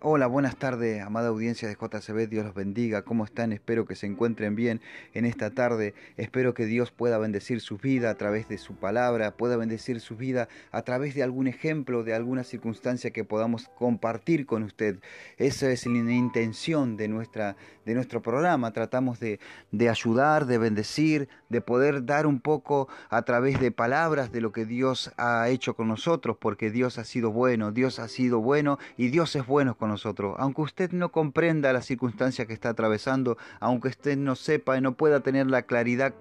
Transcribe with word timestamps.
Hola, 0.00 0.28
buenas 0.28 0.54
tardes, 0.54 1.02
amada 1.02 1.26
audiencia 1.26 1.66
de 1.66 1.74
JCB, 1.74 2.28
Dios 2.28 2.44
los 2.44 2.54
bendiga, 2.54 3.02
¿cómo 3.02 3.24
están? 3.24 3.52
Espero 3.52 3.84
que 3.84 3.96
se 3.96 4.06
encuentren 4.06 4.54
bien 4.54 4.80
en 5.12 5.24
esta 5.24 5.50
tarde, 5.50 5.92
espero 6.16 6.54
que 6.54 6.66
Dios 6.66 6.92
pueda 6.92 7.18
bendecir 7.18 7.60
su 7.60 7.78
vida 7.78 8.08
a 8.08 8.14
través 8.14 8.48
de 8.48 8.58
su 8.58 8.76
palabra, 8.76 9.32
pueda 9.32 9.56
bendecir 9.56 10.00
su 10.00 10.16
vida 10.16 10.48
a 10.70 10.82
través 10.82 11.16
de 11.16 11.24
algún 11.24 11.48
ejemplo, 11.48 12.04
de 12.04 12.14
alguna 12.14 12.44
circunstancia 12.44 13.10
que 13.10 13.24
podamos 13.24 13.66
compartir 13.74 14.46
con 14.46 14.62
usted. 14.62 15.00
Esa 15.36 15.68
es 15.72 15.84
la 15.84 16.12
intención 16.12 16.96
de, 16.96 17.08
nuestra, 17.08 17.56
de 17.84 17.94
nuestro 17.96 18.22
programa, 18.22 18.72
tratamos 18.72 19.18
de, 19.18 19.40
de 19.72 19.88
ayudar, 19.88 20.46
de 20.46 20.58
bendecir, 20.58 21.28
de 21.48 21.60
poder 21.60 22.06
dar 22.06 22.28
un 22.28 22.38
poco 22.38 22.86
a 23.10 23.22
través 23.22 23.58
de 23.58 23.72
palabras 23.72 24.30
de 24.30 24.42
lo 24.42 24.52
que 24.52 24.64
Dios 24.64 25.10
ha 25.16 25.48
hecho 25.48 25.74
con 25.74 25.88
nosotros, 25.88 26.36
porque 26.38 26.70
Dios 26.70 26.98
ha 26.98 27.04
sido 27.04 27.32
bueno, 27.32 27.72
Dios 27.72 27.98
ha 27.98 28.06
sido 28.06 28.38
bueno 28.38 28.78
y 28.96 29.08
Dios 29.08 29.34
es 29.34 29.44
bueno 29.44 29.76
con 29.76 29.87
nosotros. 29.88 30.36
Aunque 30.38 30.62
usted 30.62 30.92
no 30.92 31.10
comprenda 31.10 31.72
la 31.72 31.82
circunstancia 31.82 32.46
que 32.46 32.52
está 32.52 32.70
atravesando, 32.70 33.36
aunque 33.60 33.88
usted 33.88 34.16
no 34.16 34.36
sepa 34.36 34.76
y 34.76 34.80
no 34.80 34.92
pueda 34.92 35.20
tener 35.20 35.48
la 35.48 35.62
claridad, 35.62 36.14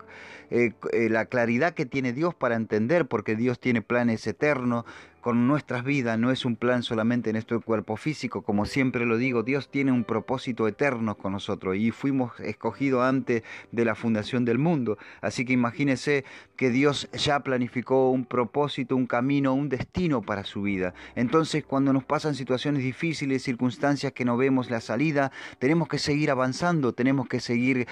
eh, 0.50 0.74
eh, 0.92 1.10
la 1.10 1.26
claridad 1.26 1.74
que 1.74 1.86
tiene 1.86 2.14
Dios 2.14 2.34
para 2.34 2.56
entender, 2.56 3.08
porque 3.08 3.36
Dios 3.36 3.60
tiene 3.60 3.82
planes 3.82 4.26
eternos, 4.26 4.86
con 5.28 5.46
nuestras 5.46 5.84
vidas 5.84 6.18
no 6.18 6.32
es 6.32 6.46
un 6.46 6.56
plan 6.56 6.84
solamente 6.84 7.32
en 7.32 7.34
nuestro 7.34 7.60
cuerpo 7.60 7.98
físico, 7.98 8.44
como 8.44 8.66
siempre 8.66 9.06
lo 9.06 9.18
digo, 9.18 9.44
Dios 9.44 9.70
tiene 9.70 9.92
un 9.92 10.06
propósito 10.06 10.70
eterno 10.70 11.18
con 11.18 11.34
nosotros 11.34 11.76
y 11.76 11.92
fuimos 11.92 12.40
escogidos 12.40 13.04
antes 13.04 13.44
de 13.74 13.84
la 13.84 13.94
fundación 13.94 14.46
del 14.46 14.58
mundo. 14.58 14.98
Así 15.20 15.44
que 15.44 15.52
imagínese 15.52 16.24
que 16.56 16.70
Dios 16.70 17.10
ya 17.12 17.42
planificó 17.42 18.10
un 18.10 18.24
propósito, 18.24 18.96
un 18.96 19.06
camino, 19.06 19.54
un 19.54 19.68
destino 19.68 20.22
para 20.22 20.46
su 20.46 20.62
vida. 20.62 20.94
Entonces 21.14 21.66
cuando 21.66 21.92
nos 21.92 22.06
pasan 22.06 22.34
situaciones 22.34 22.82
difíciles, 22.82 23.44
circunstancias 23.44 24.14
que 24.14 24.24
no 24.24 24.38
vemos 24.38 24.70
la 24.70 24.80
salida, 24.80 25.34
tenemos 25.60 25.90
que 25.90 26.00
seguir 26.00 26.32
avanzando, 26.32 26.94
tenemos 26.94 27.28
que 27.28 27.42
seguir 27.42 27.86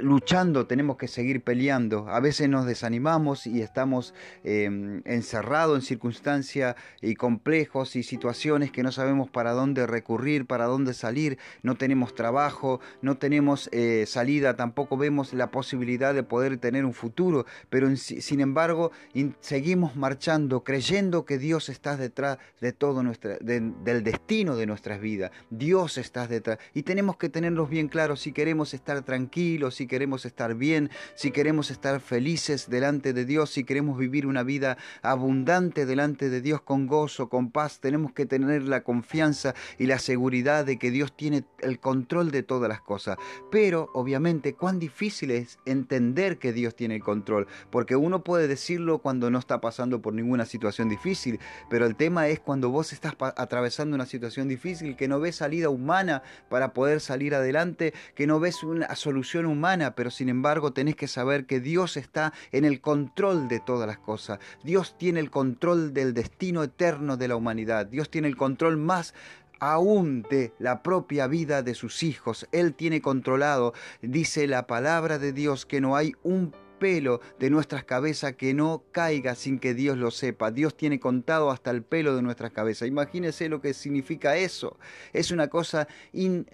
luchando, 0.00 0.66
tenemos 0.66 0.96
que 0.96 1.06
seguir 1.06 1.42
peleando. 1.42 2.08
A 2.08 2.18
veces 2.18 2.48
nos 2.48 2.66
desanimamos 2.66 3.46
y 3.46 3.60
estamos 3.60 4.14
eh, 4.42 5.00
encerrados 5.04 5.78
en 5.78 5.82
circunstancias 5.82 6.71
y 7.00 7.14
complejos 7.14 7.96
y 7.96 8.02
situaciones 8.02 8.70
que 8.70 8.82
no 8.82 8.92
sabemos 8.92 9.30
para 9.30 9.52
dónde 9.52 9.86
recurrir, 9.86 10.46
para 10.46 10.66
dónde 10.66 10.94
salir, 10.94 11.38
no 11.62 11.76
tenemos 11.76 12.14
trabajo, 12.14 12.80
no 13.00 13.16
tenemos 13.16 13.68
eh, 13.72 14.04
salida, 14.06 14.56
tampoco 14.56 14.96
vemos 14.96 15.32
la 15.32 15.50
posibilidad 15.50 16.14
de 16.14 16.22
poder 16.22 16.58
tener 16.58 16.84
un 16.84 16.94
futuro, 16.94 17.46
pero 17.70 17.94
sin 17.96 18.40
embargo 18.40 18.92
seguimos 19.40 19.96
marchando 19.96 20.64
creyendo 20.64 21.24
que 21.24 21.38
Dios 21.38 21.68
está 21.68 21.96
detrás 21.96 22.38
de 22.60 22.72
todo 22.72 23.02
nuestra, 23.02 23.36
del 23.40 24.02
destino 24.02 24.56
de 24.56 24.66
nuestras 24.66 25.00
vidas, 25.00 25.30
Dios 25.50 25.98
está 25.98 26.26
detrás 26.26 26.58
y 26.74 26.82
tenemos 26.82 27.16
que 27.16 27.28
tenerlos 27.28 27.68
bien 27.68 27.88
claros. 27.88 28.20
Si 28.20 28.32
queremos 28.32 28.74
estar 28.74 29.02
tranquilos, 29.02 29.76
si 29.76 29.86
queremos 29.86 30.24
estar 30.24 30.54
bien, 30.54 30.90
si 31.14 31.30
queremos 31.30 31.70
estar 31.70 32.00
felices 32.00 32.68
delante 32.68 33.12
de 33.12 33.24
Dios, 33.24 33.50
si 33.50 33.64
queremos 33.64 33.98
vivir 33.98 34.26
una 34.26 34.42
vida 34.42 34.78
abundante 35.02 35.86
delante 35.86 36.30
de 36.30 36.40
Dios 36.40 36.61
con 36.62 36.86
gozo, 36.86 37.28
con 37.28 37.50
paz, 37.50 37.80
tenemos 37.80 38.12
que 38.12 38.26
tener 38.26 38.62
la 38.62 38.82
confianza 38.82 39.54
y 39.78 39.86
la 39.86 39.98
seguridad 39.98 40.64
de 40.64 40.78
que 40.78 40.90
Dios 40.90 41.16
tiene 41.16 41.44
el 41.60 41.78
control 41.80 42.30
de 42.30 42.42
todas 42.42 42.68
las 42.68 42.80
cosas. 42.80 43.16
Pero 43.50 43.90
obviamente 43.94 44.54
cuán 44.54 44.78
difícil 44.78 45.30
es 45.30 45.58
entender 45.66 46.38
que 46.38 46.52
Dios 46.52 46.74
tiene 46.74 46.96
el 46.96 47.02
control, 47.02 47.46
porque 47.70 47.96
uno 47.96 48.22
puede 48.24 48.48
decirlo 48.48 48.98
cuando 48.98 49.30
no 49.30 49.38
está 49.38 49.60
pasando 49.60 50.02
por 50.02 50.14
ninguna 50.14 50.46
situación 50.46 50.88
difícil, 50.88 51.38
pero 51.70 51.86
el 51.86 51.96
tema 51.96 52.28
es 52.28 52.40
cuando 52.40 52.70
vos 52.70 52.92
estás 52.92 53.14
atravesando 53.36 53.94
una 53.94 54.06
situación 54.06 54.48
difícil, 54.48 54.96
que 54.96 55.08
no 55.08 55.20
ves 55.20 55.36
salida 55.36 55.68
humana 55.68 56.22
para 56.48 56.72
poder 56.72 57.00
salir 57.00 57.34
adelante, 57.34 57.94
que 58.14 58.26
no 58.26 58.40
ves 58.40 58.62
una 58.62 58.94
solución 58.94 59.46
humana, 59.46 59.94
pero 59.94 60.10
sin 60.10 60.28
embargo 60.28 60.72
tenés 60.72 60.96
que 60.96 61.08
saber 61.08 61.46
que 61.46 61.60
Dios 61.60 61.96
está 61.96 62.32
en 62.50 62.64
el 62.64 62.80
control 62.80 63.48
de 63.48 63.60
todas 63.60 63.86
las 63.86 63.98
cosas. 63.98 64.38
Dios 64.64 64.96
tiene 64.98 65.20
el 65.20 65.30
control 65.30 65.92
del 65.94 66.14
destino 66.14 66.41
eterno 66.42 67.16
de 67.16 67.28
la 67.28 67.36
humanidad. 67.36 67.86
Dios 67.86 68.10
tiene 68.10 68.28
el 68.28 68.36
control 68.36 68.76
más 68.76 69.14
aún 69.60 70.22
de 70.28 70.52
la 70.58 70.82
propia 70.82 71.28
vida 71.28 71.62
de 71.62 71.74
sus 71.74 72.02
hijos. 72.02 72.48
Él 72.50 72.74
tiene 72.74 73.00
controlado, 73.00 73.74
dice 74.00 74.48
la 74.48 74.66
palabra 74.66 75.20
de 75.20 75.32
Dios, 75.32 75.66
que 75.66 75.80
no 75.80 75.94
hay 75.94 76.14
un 76.24 76.52
pelo 76.80 77.20
de 77.38 77.48
nuestras 77.48 77.84
cabezas 77.84 78.32
que 78.32 78.54
no 78.54 78.82
caiga 78.90 79.36
sin 79.36 79.60
que 79.60 79.72
Dios 79.72 79.96
lo 79.96 80.10
sepa. 80.10 80.50
Dios 80.50 80.76
tiene 80.76 80.98
contado 80.98 81.52
hasta 81.52 81.70
el 81.70 81.84
pelo 81.84 82.16
de 82.16 82.22
nuestras 82.22 82.50
cabezas. 82.50 82.88
Imagínese 82.88 83.48
lo 83.48 83.60
que 83.60 83.72
significa 83.72 84.36
eso. 84.36 84.76
Es 85.12 85.30
una 85.30 85.46
cosa 85.46 85.86
in 86.12 86.48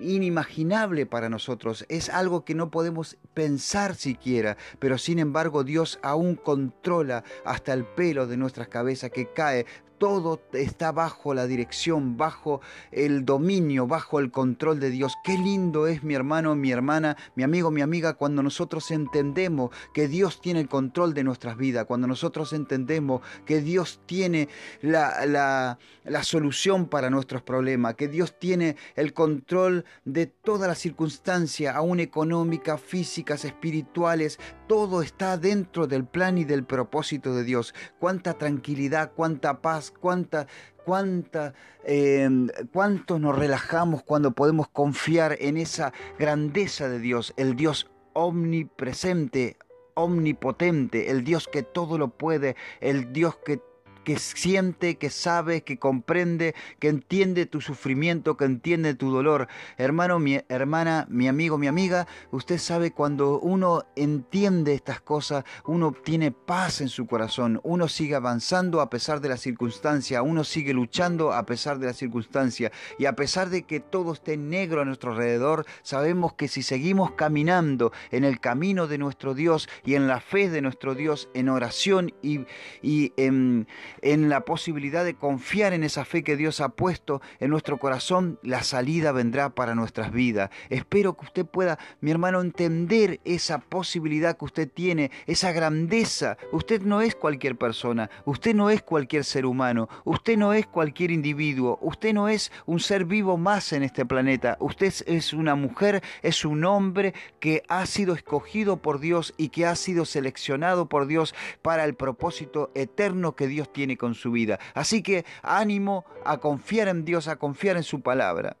inimaginable 0.00 1.06
para 1.06 1.28
nosotros, 1.28 1.84
es 1.88 2.08
algo 2.08 2.44
que 2.44 2.54
no 2.54 2.70
podemos 2.70 3.16
pensar 3.34 3.94
siquiera, 3.94 4.56
pero 4.78 4.98
sin 4.98 5.18
embargo 5.18 5.64
Dios 5.64 5.98
aún 6.02 6.34
controla 6.36 7.24
hasta 7.44 7.72
el 7.72 7.84
pelo 7.84 8.26
de 8.26 8.36
nuestras 8.36 8.68
cabezas 8.68 9.10
que 9.10 9.32
cae 9.32 9.66
todo 9.98 10.40
está 10.52 10.92
bajo 10.92 11.34
la 11.34 11.46
dirección, 11.46 12.16
bajo 12.16 12.60
el 12.90 13.24
dominio, 13.24 13.86
bajo 13.86 14.20
el 14.20 14.30
control 14.30 14.80
de 14.80 14.90
Dios. 14.90 15.14
Qué 15.24 15.36
lindo 15.38 15.86
es 15.86 16.02
mi 16.02 16.14
hermano, 16.14 16.54
mi 16.54 16.70
hermana, 16.70 17.16
mi 17.34 17.42
amigo, 17.42 17.70
mi 17.70 17.80
amiga, 17.80 18.14
cuando 18.14 18.42
nosotros 18.42 18.90
entendemos 18.90 19.70
que 19.94 20.08
Dios 20.08 20.40
tiene 20.40 20.60
el 20.60 20.68
control 20.68 21.14
de 21.14 21.24
nuestras 21.24 21.56
vidas, 21.56 21.86
cuando 21.86 22.06
nosotros 22.06 22.52
entendemos 22.52 23.22
que 23.44 23.60
Dios 23.60 24.00
tiene 24.06 24.48
la, 24.82 25.26
la, 25.26 25.78
la 26.04 26.22
solución 26.22 26.86
para 26.86 27.10
nuestros 27.10 27.42
problemas, 27.42 27.94
que 27.94 28.08
Dios 28.08 28.38
tiene 28.38 28.76
el 28.94 29.12
control 29.12 29.84
de 30.04 30.26
todas 30.26 30.68
las 30.68 30.78
circunstancias, 30.78 31.74
aún 31.74 32.00
económicas, 32.00 32.80
físicas, 32.80 33.44
espirituales, 33.44 34.38
todo 34.66 35.02
está 35.02 35.38
dentro 35.38 35.86
del 35.86 36.04
plan 36.04 36.38
y 36.38 36.44
del 36.44 36.64
propósito 36.64 37.34
de 37.34 37.44
Dios. 37.44 37.74
Cuánta 37.98 38.34
tranquilidad, 38.34 39.12
cuánta 39.14 39.60
paz, 39.60 39.85
cuánta, 39.90 40.46
cuánta, 40.84 41.54
eh, 41.84 42.28
cuánto 42.72 43.18
nos 43.18 43.36
relajamos 43.36 44.02
cuando 44.02 44.32
podemos 44.32 44.68
confiar 44.68 45.36
en 45.40 45.56
esa 45.56 45.92
grandeza 46.18 46.88
de 46.88 46.98
Dios, 46.98 47.34
el 47.36 47.56
Dios 47.56 47.90
omnipresente, 48.12 49.56
omnipotente, 49.94 51.10
el 51.10 51.24
Dios 51.24 51.48
que 51.50 51.62
todo 51.62 51.98
lo 51.98 52.08
puede, 52.08 52.56
el 52.80 53.12
Dios 53.12 53.36
que 53.36 53.60
que 54.06 54.20
siente, 54.20 54.98
que 54.98 55.10
sabe, 55.10 55.64
que 55.64 55.80
comprende, 55.80 56.54
que 56.78 56.86
entiende 56.86 57.44
tu 57.44 57.60
sufrimiento, 57.60 58.36
que 58.36 58.44
entiende 58.44 58.94
tu 58.94 59.10
dolor. 59.10 59.48
Hermano, 59.78 60.20
mi 60.20 60.38
hermana, 60.48 61.08
mi 61.10 61.26
amigo, 61.26 61.58
mi 61.58 61.66
amiga, 61.66 62.06
usted 62.30 62.58
sabe 62.58 62.92
cuando 62.92 63.40
uno 63.40 63.82
entiende 63.96 64.74
estas 64.74 65.00
cosas, 65.00 65.42
uno 65.64 65.90
tiene 65.90 66.30
paz 66.30 66.80
en 66.80 66.88
su 66.88 67.08
corazón, 67.08 67.60
uno 67.64 67.88
sigue 67.88 68.14
avanzando 68.14 68.80
a 68.80 68.90
pesar 68.90 69.20
de 69.20 69.28
la 69.28 69.36
circunstancia, 69.36 70.22
uno 70.22 70.44
sigue 70.44 70.72
luchando 70.72 71.32
a 71.32 71.44
pesar 71.44 71.80
de 71.80 71.86
la 71.86 71.92
circunstancia 71.92 72.70
y 73.00 73.06
a 73.06 73.16
pesar 73.16 73.50
de 73.50 73.64
que 73.64 73.80
todo 73.80 74.12
esté 74.12 74.36
negro 74.36 74.82
a 74.82 74.84
nuestro 74.84 75.10
alrededor, 75.10 75.66
sabemos 75.82 76.34
que 76.34 76.46
si 76.46 76.62
seguimos 76.62 77.10
caminando 77.16 77.90
en 78.12 78.22
el 78.22 78.38
camino 78.38 78.86
de 78.86 78.98
nuestro 78.98 79.34
Dios 79.34 79.68
y 79.84 79.96
en 79.96 80.06
la 80.06 80.20
fe 80.20 80.48
de 80.48 80.62
nuestro 80.62 80.94
Dios, 80.94 81.28
en 81.34 81.48
oración 81.48 82.14
y, 82.22 82.46
y 82.82 83.12
en, 83.16 83.66
en 84.02 84.28
la 84.28 84.40
posibilidad 84.44 85.04
de 85.04 85.14
confiar 85.14 85.72
en 85.72 85.84
esa 85.84 86.04
fe 86.04 86.22
que 86.22 86.36
Dios 86.36 86.60
ha 86.60 86.70
puesto 86.70 87.20
en 87.40 87.50
nuestro 87.50 87.78
corazón, 87.78 88.38
la 88.42 88.62
salida 88.62 89.12
vendrá 89.12 89.50
para 89.50 89.74
nuestras 89.74 90.12
vidas. 90.12 90.50
Espero 90.70 91.16
que 91.16 91.26
usted 91.26 91.46
pueda, 91.46 91.78
mi 92.00 92.10
hermano, 92.10 92.40
entender 92.40 93.20
esa 93.24 93.58
posibilidad 93.58 94.36
que 94.36 94.44
usted 94.44 94.70
tiene, 94.70 95.10
esa 95.26 95.52
grandeza. 95.52 96.36
Usted 96.52 96.82
no 96.82 97.00
es 97.00 97.14
cualquier 97.14 97.56
persona, 97.56 98.10
usted 98.24 98.54
no 98.54 98.70
es 98.70 98.82
cualquier 98.82 99.24
ser 99.24 99.46
humano, 99.46 99.88
usted 100.04 100.36
no 100.36 100.52
es 100.52 100.66
cualquier 100.66 101.10
individuo, 101.10 101.78
usted 101.80 102.12
no 102.12 102.28
es 102.28 102.52
un 102.66 102.80
ser 102.80 103.04
vivo 103.04 103.36
más 103.36 103.72
en 103.72 103.82
este 103.82 104.04
planeta, 104.04 104.56
usted 104.60 104.92
es 105.06 105.32
una 105.32 105.54
mujer, 105.54 106.02
es 106.22 106.44
un 106.44 106.64
hombre 106.64 107.14
que 107.40 107.62
ha 107.68 107.86
sido 107.86 108.14
escogido 108.14 108.78
por 108.78 109.00
Dios 109.00 109.34
y 109.36 109.50
que 109.50 109.66
ha 109.66 109.76
sido 109.76 110.04
seleccionado 110.04 110.86
por 110.86 111.06
Dios 111.06 111.34
para 111.62 111.84
el 111.84 111.94
propósito 111.94 112.70
eterno 112.74 113.36
que 113.36 113.46
Dios 113.46 113.72
tiene 113.72 113.85
con 113.94 114.14
su 114.14 114.32
vida. 114.32 114.58
Así 114.74 115.02
que 115.02 115.24
ánimo 115.42 116.04
a 116.24 116.38
confiar 116.38 116.88
en 116.88 117.04
Dios, 117.04 117.28
a 117.28 117.36
confiar 117.36 117.76
en 117.76 117.84
su 117.84 118.00
palabra. 118.00 118.56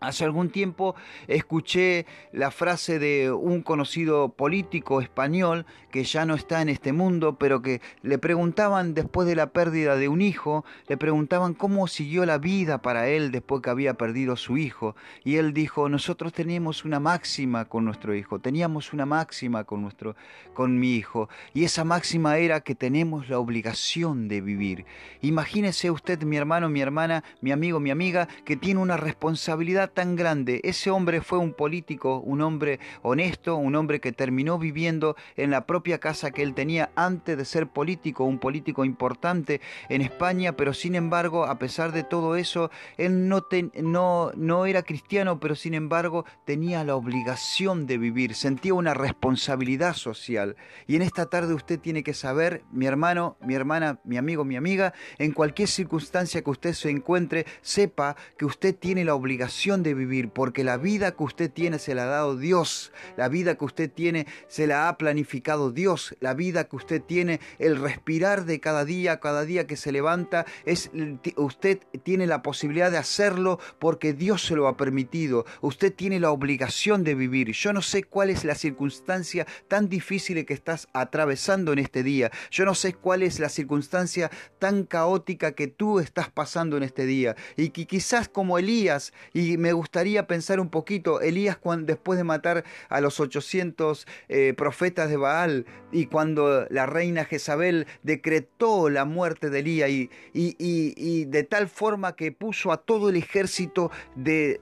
Hace 0.00 0.24
algún 0.24 0.48
tiempo 0.48 0.94
escuché 1.28 2.06
la 2.32 2.50
frase 2.50 2.98
de 2.98 3.30
un 3.30 3.60
conocido 3.60 4.30
político 4.30 5.02
español 5.02 5.66
que 5.90 6.04
ya 6.04 6.24
no 6.24 6.34
está 6.34 6.62
en 6.62 6.70
este 6.70 6.94
mundo, 6.94 7.36
pero 7.36 7.60
que 7.60 7.82
le 8.00 8.16
preguntaban 8.16 8.94
después 8.94 9.28
de 9.28 9.36
la 9.36 9.50
pérdida 9.50 9.96
de 9.96 10.08
un 10.08 10.22
hijo, 10.22 10.64
le 10.88 10.96
preguntaban 10.96 11.52
cómo 11.52 11.86
siguió 11.86 12.24
la 12.24 12.38
vida 12.38 12.80
para 12.80 13.08
él 13.08 13.30
después 13.30 13.60
que 13.60 13.68
había 13.68 13.94
perdido 13.94 14.36
su 14.36 14.56
hijo. 14.56 14.96
Y 15.22 15.36
él 15.36 15.52
dijo, 15.52 15.90
nosotros 15.90 16.32
teníamos 16.32 16.86
una 16.86 16.98
máxima 16.98 17.66
con 17.66 17.84
nuestro 17.84 18.14
hijo, 18.14 18.38
teníamos 18.38 18.94
una 18.94 19.04
máxima 19.04 19.64
con, 19.64 19.82
nuestro, 19.82 20.16
con 20.54 20.78
mi 20.78 20.94
hijo, 20.94 21.28
y 21.52 21.64
esa 21.64 21.84
máxima 21.84 22.38
era 22.38 22.60
que 22.60 22.74
tenemos 22.74 23.28
la 23.28 23.38
obligación 23.38 24.28
de 24.28 24.40
vivir. 24.40 24.86
Imagínese 25.20 25.90
usted, 25.90 26.22
mi 26.22 26.38
hermano, 26.38 26.70
mi 26.70 26.80
hermana, 26.80 27.22
mi 27.42 27.52
amigo, 27.52 27.80
mi 27.80 27.90
amiga, 27.90 28.28
que 28.46 28.56
tiene 28.56 28.80
una 28.80 28.96
responsabilidad 28.96 29.89
tan 29.90 30.16
grande. 30.16 30.60
Ese 30.64 30.90
hombre 30.90 31.20
fue 31.20 31.38
un 31.38 31.52
político, 31.52 32.20
un 32.20 32.40
hombre 32.40 32.80
honesto, 33.02 33.56
un 33.56 33.74
hombre 33.76 34.00
que 34.00 34.12
terminó 34.12 34.58
viviendo 34.58 35.16
en 35.36 35.50
la 35.50 35.66
propia 35.66 35.98
casa 35.98 36.30
que 36.30 36.42
él 36.42 36.54
tenía 36.54 36.90
antes 36.96 37.36
de 37.36 37.44
ser 37.44 37.66
político, 37.66 38.24
un 38.24 38.38
político 38.38 38.84
importante 38.84 39.60
en 39.88 40.02
España, 40.02 40.52
pero 40.52 40.74
sin 40.74 40.94
embargo, 40.94 41.44
a 41.44 41.58
pesar 41.58 41.92
de 41.92 42.02
todo 42.02 42.36
eso, 42.36 42.70
él 42.96 43.28
no, 43.28 43.46
no, 43.82 44.32
no 44.34 44.66
era 44.66 44.82
cristiano, 44.82 45.40
pero 45.40 45.54
sin 45.54 45.74
embargo 45.74 46.24
tenía 46.44 46.84
la 46.84 46.96
obligación 46.96 47.86
de 47.86 47.98
vivir, 47.98 48.34
sentía 48.34 48.74
una 48.74 48.94
responsabilidad 48.94 49.94
social. 49.94 50.56
Y 50.86 50.96
en 50.96 51.02
esta 51.02 51.26
tarde 51.26 51.54
usted 51.54 51.78
tiene 51.78 52.02
que 52.02 52.14
saber, 52.14 52.62
mi 52.72 52.86
hermano, 52.86 53.36
mi 53.40 53.54
hermana, 53.54 54.00
mi 54.04 54.16
amigo, 54.16 54.44
mi 54.44 54.56
amiga, 54.56 54.94
en 55.18 55.32
cualquier 55.32 55.68
circunstancia 55.68 56.42
que 56.42 56.50
usted 56.50 56.72
se 56.72 56.90
encuentre, 56.90 57.46
sepa 57.60 58.16
que 58.36 58.44
usted 58.44 58.74
tiene 58.74 59.04
la 59.04 59.14
obligación 59.14 59.79
de 59.82 59.94
vivir, 59.94 60.30
porque 60.30 60.64
la 60.64 60.76
vida 60.76 61.12
que 61.12 61.22
usted 61.22 61.50
tiene 61.50 61.78
se 61.78 61.94
la 61.94 62.04
ha 62.04 62.06
dado 62.06 62.36
Dios, 62.36 62.92
la 63.16 63.28
vida 63.28 63.56
que 63.56 63.64
usted 63.64 63.90
tiene 63.90 64.26
se 64.48 64.66
la 64.66 64.88
ha 64.88 64.98
planificado 64.98 65.70
Dios, 65.70 66.14
la 66.20 66.34
vida 66.34 66.64
que 66.64 66.76
usted 66.76 67.02
tiene, 67.02 67.40
el 67.58 67.76
respirar 67.80 68.44
de 68.44 68.60
cada 68.60 68.84
día, 68.84 69.20
cada 69.20 69.44
día 69.44 69.66
que 69.66 69.76
se 69.76 69.92
levanta, 69.92 70.46
es 70.64 70.90
usted 71.36 71.80
tiene 72.02 72.26
la 72.26 72.42
posibilidad 72.42 72.90
de 72.90 72.98
hacerlo 72.98 73.58
porque 73.78 74.12
Dios 74.12 74.44
se 74.44 74.56
lo 74.56 74.68
ha 74.68 74.76
permitido. 74.76 75.44
Usted 75.60 75.92
tiene 75.92 76.20
la 76.20 76.30
obligación 76.30 77.04
de 77.04 77.14
vivir. 77.14 77.52
Yo 77.52 77.72
no 77.72 77.82
sé 77.82 78.04
cuál 78.04 78.30
es 78.30 78.44
la 78.44 78.54
circunstancia 78.54 79.46
tan 79.68 79.88
difícil 79.88 80.44
que 80.44 80.54
estás 80.54 80.88
atravesando 80.92 81.72
en 81.72 81.80
este 81.80 82.02
día. 82.02 82.30
Yo 82.50 82.64
no 82.64 82.74
sé 82.74 82.94
cuál 82.94 83.22
es 83.22 83.40
la 83.40 83.48
circunstancia 83.48 84.30
tan 84.58 84.84
caótica 84.84 85.52
que 85.52 85.66
tú 85.66 86.00
estás 86.00 86.30
pasando 86.30 86.76
en 86.76 86.82
este 86.82 87.06
día. 87.06 87.36
Y 87.56 87.70
que 87.70 87.86
quizás 87.86 88.28
como 88.28 88.58
Elías, 88.58 89.12
y 89.32 89.56
me 89.56 89.69
gustaría 89.72 90.26
pensar 90.26 90.60
un 90.60 90.70
poquito, 90.70 91.20
Elías 91.20 91.56
cuando, 91.56 91.86
después 91.86 92.16
de 92.16 92.24
matar 92.24 92.64
a 92.88 93.00
los 93.00 93.20
800 93.20 94.06
eh, 94.28 94.54
profetas 94.56 95.08
de 95.08 95.16
Baal 95.16 95.66
y 95.92 96.06
cuando 96.06 96.66
la 96.70 96.86
reina 96.86 97.24
Jezabel 97.24 97.86
decretó 98.02 98.90
la 98.90 99.04
muerte 99.04 99.50
de 99.50 99.60
Elías 99.60 99.90
y, 99.90 101.24
de 101.24 101.42
tal 101.44 101.68
forma 101.68 102.16
que 102.16 102.32
puso 102.32 102.72
a 102.72 102.78
todo 102.78 103.10
el 103.10 103.16
ejército 103.16 103.90
de, 104.14 104.58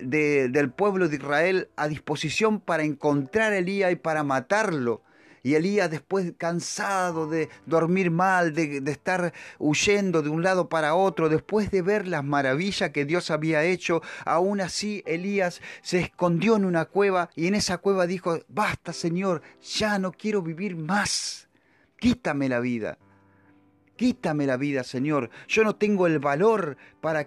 del 0.50 0.70
pueblo 0.70 1.08
de 1.08 1.16
Israel 1.16 1.69
a 1.76 1.88
disposición 1.88 2.61
para 2.61 2.84
encontrar 2.84 3.52
a 3.52 3.58
Elías 3.58 3.93
y 3.93 3.96
para 3.96 4.22
matarlo. 4.22 5.02
Y 5.43 5.55
Elías 5.55 5.90
después 5.90 6.32
cansado 6.37 7.29
de 7.29 7.49
dormir 7.67 8.11
mal, 8.11 8.55
de, 8.55 8.82
estar 8.87 9.32
huyendo 9.58 10.23
de 10.23 10.29
un 10.29 10.43
lado 10.43 10.69
para 10.69 10.94
otro, 10.94 11.29
después 11.29 11.70
de 11.70 11.82
ver 11.82 12.06
las 12.06 12.25
maravillas 12.25 12.90
que 12.90 13.05
Dios 13.05 13.31
había 13.31 13.64
hecho, 13.64 14.02
aún 14.25 14.61
así 14.61 15.02
Elías 15.06 15.61
se 15.82 16.00
escondió 16.00 16.56
en 16.56 16.64
una 16.64 16.85
cueva 16.87 17.31
y 17.35 17.46
en 17.46 17.55
esa 17.55 17.79
cueva 17.79 18.06
dijo, 18.06 18.38
basta 18.49 18.93
Señor, 18.93 19.43
ya 19.62 19.99
no 19.99 20.12
quiero 20.12 20.43
vivir 20.43 20.76
más, 20.76 21.49
quítame 21.99 22.49
la 22.49 22.61
vida. 22.61 22.99
Quítame 23.99 24.46
la 24.46 24.56
vida, 24.56 24.85
Señor. 24.85 25.29
Yo 25.49 25.64
no 25.64 25.75
tengo 25.75 26.06
el 26.06 26.20
valor 26.20 26.76
para, 27.00 27.26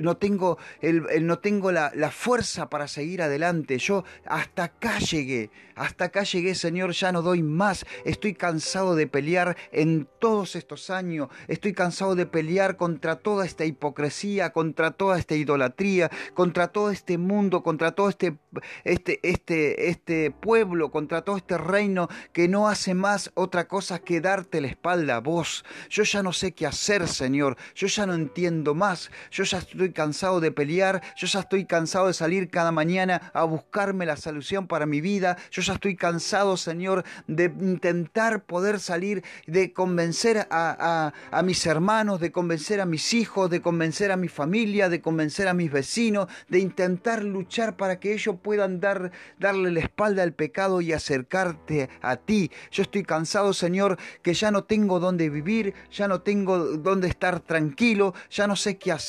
no 0.00 0.16
tengo, 0.16 0.58
el, 0.80 1.26
no 1.26 1.38
tengo 1.38 1.72
la, 1.72 1.92
la, 1.94 2.10
fuerza 2.10 2.68
para 2.68 2.88
seguir 2.88 3.22
adelante. 3.22 3.78
Yo 3.78 4.04
hasta 4.26 4.64
acá 4.64 4.98
llegué, 4.98 5.50
hasta 5.74 6.06
acá 6.06 6.22
llegué, 6.22 6.54
Señor, 6.54 6.92
ya 6.92 7.12
no 7.12 7.22
doy 7.22 7.42
más. 7.42 7.84
Estoy 8.04 8.34
cansado 8.34 8.94
de 8.94 9.06
pelear 9.06 9.56
en 9.70 10.08
todos 10.18 10.56
estos 10.56 10.90
años. 10.90 11.28
Estoy 11.48 11.72
cansado 11.72 12.14
de 12.14 12.26
pelear 12.26 12.76
contra 12.76 13.16
toda 13.16 13.44
esta 13.44 13.64
hipocresía, 13.64 14.50
contra 14.50 14.92
toda 14.92 15.18
esta 15.18 15.34
idolatría, 15.34 16.10
contra 16.34 16.68
todo 16.68 16.90
este 16.90 17.18
mundo, 17.18 17.62
contra 17.62 17.92
todo 17.92 18.08
este, 18.08 18.36
este, 18.84 19.20
este, 19.22 19.88
este 19.88 20.30
pueblo, 20.30 20.90
contra 20.90 21.22
todo 21.22 21.36
este 21.36 21.58
reino 21.58 22.08
que 22.32 22.48
no 22.48 22.68
hace 22.68 22.94
más 22.94 23.30
otra 23.34 23.68
cosa 23.68 23.98
que 24.00 24.20
darte 24.20 24.60
la 24.60 24.68
espalda 24.68 25.16
a 25.16 25.20
vos. 25.20 25.64
Yo 25.88 26.02
ya 26.02 26.22
no 26.22 26.32
sé 26.32 26.52
qué 26.52 26.66
hacer, 26.66 27.08
Señor. 27.08 27.56
Yo 27.74 27.86
ya 27.86 28.06
no 28.06 28.14
entiendo 28.14 28.74
más. 28.74 29.10
Yo 29.30 29.44
ya 29.44 29.58
estoy 29.58 29.92
cansado 29.92 30.40
de 30.40 30.52
pelear, 30.52 31.02
yo 31.16 31.26
ya 31.26 31.40
estoy 31.40 31.64
cansado 31.64 32.06
de 32.06 32.14
salir 32.14 32.50
cada 32.50 32.72
mañana 32.72 33.30
a 33.34 33.44
buscarme 33.44 34.06
la 34.06 34.16
solución 34.16 34.66
para 34.66 34.86
mi 34.86 35.00
vida, 35.00 35.36
yo 35.50 35.62
ya 35.62 35.74
estoy 35.74 35.96
cansado, 35.96 36.56
Señor, 36.56 37.04
de 37.26 37.44
intentar 37.44 38.44
poder 38.44 38.80
salir, 38.80 39.22
de 39.46 39.72
convencer 39.72 40.46
a, 40.50 41.12
mis 41.44 41.66
hermanos, 41.66 42.20
de 42.20 42.32
convencer 42.32 42.80
a 42.80 42.86
mis 42.86 43.14
hijos, 43.14 43.50
de 43.50 43.60
convencer 43.60 44.12
a 44.12 44.16
mi 44.16 44.28
familia, 44.28 44.88
de 44.88 45.00
convencer 45.00 45.48
a 45.48 45.54
mis 45.54 45.70
vecinos, 45.70 46.28
de 46.48 46.58
intentar 46.58 47.24
luchar 47.24 47.76
para 47.76 48.00
que 48.00 48.12
ellos 48.12 48.36
puedan 48.42 48.80
dar, 48.80 49.12
darle 49.38 49.70
la 49.70 49.80
espalda 49.80 50.22
al 50.22 50.32
pecado 50.32 50.80
y 50.80 50.92
acercarte 50.92 51.88
a 52.00 52.16
ti. 52.16 52.50
Yo 52.70 52.82
estoy 52.82 53.02
cansado, 53.02 53.52
Señor, 53.52 53.98
que 54.22 54.34
ya 54.34 54.50
no 54.50 54.64
tengo 54.64 55.00
dónde 55.00 55.28
vivir, 55.30 55.74
ya 55.90 56.08
no 56.08 56.20
tengo 56.22 56.76
dónde 56.76 57.08
estar 57.08 57.40
tranquilo, 57.40 58.14
ya 58.30 58.46
no 58.46 58.56
sé 58.56 58.78
qué 58.78 58.92
hacer, 58.92 59.01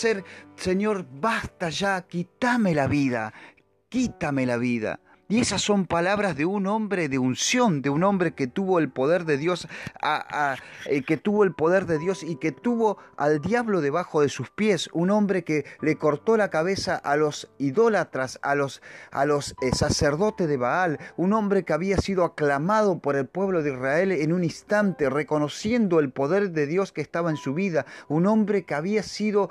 Señor, 0.55 1.05
basta 1.09 1.69
ya, 1.69 2.01
quítame 2.01 2.73
la 2.73 2.87
vida, 2.87 3.33
quítame 3.89 4.45
la 4.45 4.57
vida. 4.57 4.99
Y 5.33 5.39
esas 5.39 5.63
son 5.63 5.87
palabras 5.87 6.37
de 6.37 6.45
un 6.45 6.67
hombre 6.67 7.09
de 7.09 7.17
unción, 7.17 7.81
de 7.81 7.89
un 7.89 8.03
hombre 8.03 8.35
que 8.35 8.45
tuvo 8.45 8.77
el 8.77 8.91
poder 8.91 9.25
de 9.25 9.37
Dios, 9.37 9.67
eh, 10.85 11.01
que 11.01 11.17
tuvo 11.17 11.43
el 11.43 11.55
poder 11.55 11.87
de 11.87 11.97
Dios 11.97 12.21
y 12.21 12.35
que 12.35 12.51
tuvo 12.51 12.99
al 13.17 13.41
diablo 13.41 13.81
debajo 13.81 14.21
de 14.21 14.29
sus 14.29 14.51
pies, 14.51 14.91
un 14.93 15.09
hombre 15.09 15.43
que 15.43 15.65
le 15.81 15.95
cortó 15.95 16.37
la 16.37 16.51
cabeza 16.51 16.97
a 16.97 17.15
los 17.15 17.51
idólatras, 17.57 18.37
a 18.43 18.53
los, 18.53 18.83
a 19.09 19.25
los 19.25 19.55
eh, 19.63 19.71
sacerdotes 19.73 20.47
de 20.47 20.57
Baal, 20.57 20.99
un 21.17 21.33
hombre 21.33 21.63
que 21.63 21.73
había 21.73 21.97
sido 21.97 22.25
aclamado 22.25 22.99
por 22.99 23.15
el 23.15 23.25
pueblo 23.25 23.63
de 23.63 23.71
Israel 23.71 24.11
en 24.11 24.33
un 24.33 24.43
instante, 24.43 25.09
reconociendo 25.09 25.99
el 25.99 26.11
poder 26.11 26.51
de 26.51 26.67
Dios 26.67 26.91
que 26.91 27.01
estaba 27.01 27.31
en 27.31 27.37
su 27.37 27.55
vida, 27.55 27.87
un 28.07 28.27
hombre 28.27 28.65
que 28.65 28.75
había 28.75 29.01
sido, 29.01 29.49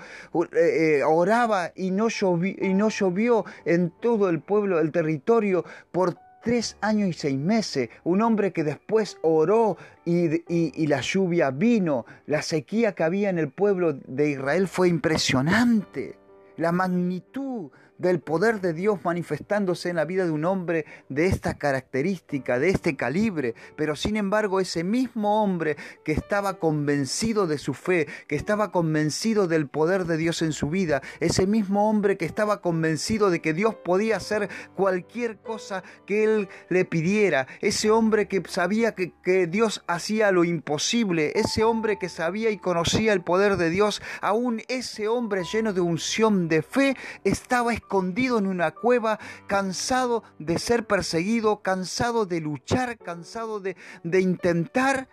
eh, 0.53 1.03
oraba 1.05 1.73
y 1.75 1.91
no, 1.91 2.09
llovió, 2.09 2.55
y 2.57 2.73
no 2.73 2.89
llovió 2.89 3.45
en 3.65 3.91
todo 3.91 4.29
el 4.29 4.39
pueblo, 4.39 4.79
el 4.79 4.93
territorio, 4.93 5.65
por 5.91 6.17
tres 6.43 6.77
años 6.81 7.09
y 7.09 7.13
seis 7.13 7.39
meses, 7.39 7.89
un 8.05 8.21
hombre 8.21 8.53
que 8.53 8.65
después 8.65 9.17
oró 9.23 9.77
y, 10.05 10.43
y, 10.53 10.87
la 10.87 11.01
lluvia 11.01 11.51
vino, 11.51 12.05
la 12.27 12.43
sequía 12.43 12.95
que 12.95 13.05
había 13.05 13.31
en 13.31 13.39
el 13.39 13.49
pueblo 13.49 13.93
de 13.93 14.31
Israel 14.31 14.67
fue 14.69 14.89
impresionante, 14.89 16.19
la 16.57 16.73
magnitud 16.73 17.71
del 17.99 18.21
poder 18.21 18.61
de 18.61 18.73
Dios 18.73 18.99
manifestándose 19.05 19.89
en 19.89 19.97
la 19.97 20.05
vida 20.05 20.25
de 20.25 20.31
un 20.31 20.45
hombre 20.45 20.87
de 21.09 21.27
esta 21.27 21.59
característica, 21.59 22.59
de 22.59 22.71
este 22.71 22.97
calibre, 22.97 23.55
pero 23.77 23.97
sin 23.97 24.17
embargo 24.17 24.61
ese 24.61 24.85
mismo 24.85 25.43
hombre 25.43 25.77
que 26.05 26.13
estaba 26.13 26.59
convencido 26.59 27.47
de 27.47 27.59
su 27.59 27.75
fe, 27.75 28.07
que 28.27 28.37
estaba 28.37 28.73
convencido 28.73 29.47
del 29.47 29.69
poder 29.69 30.05
de 30.05 30.17
Dios 30.17 30.43
en 30.43 30.53
su 30.53 30.69
vida, 30.69 31.03
ese 31.21 31.47
mismo 31.47 31.89
hombre 31.89 32.17
que 32.17 32.25
estaba 32.25 32.61
convencido 32.61 33.31
de 33.31 33.41
que 33.41 33.55
Dios 33.55 33.75
podía 33.75 34.17
hacer 34.17 34.49
cualquier 34.75 35.39
cosa 35.39 35.83
que 36.07 36.25
él 36.25 36.49
le 36.69 36.85
pidiera, 36.85 37.47
ese 37.61 37.91
hombre 37.91 38.29
que 38.29 38.43
sabía 38.49 38.95
que, 38.95 39.13
Dios 39.47 39.83
hacía 39.87 40.31
lo 40.31 40.45
imposible, 40.45 41.33
ese 41.35 41.65
hombre 41.65 41.99
que 41.99 42.09
sabía 42.09 42.51
y 42.51 42.59
conocía 42.59 43.13
el 43.13 43.23
poder 43.23 43.57
de 43.57 43.71
Dios, 43.71 44.03
aún 44.21 44.63
ese 44.69 45.09
hombre 45.09 45.43
lleno 45.45 45.73
de 45.73 45.81
unción 45.81 46.49
de 46.49 46.63
fe 46.63 46.97
estaba 47.25 47.73
escondido 47.83 48.39
en 48.39 48.47
una 48.47 48.71
cueva, 48.71 49.19
cansado 49.47 50.23
de 50.39 50.59
ser 50.59 50.87
perseguido, 50.87 51.63
cansado 51.63 52.27
de 52.27 52.41
luchar, 52.41 52.97
cansado 52.99 53.61
de, 53.61 53.77
de 54.03 54.21
intentar. 54.21 55.09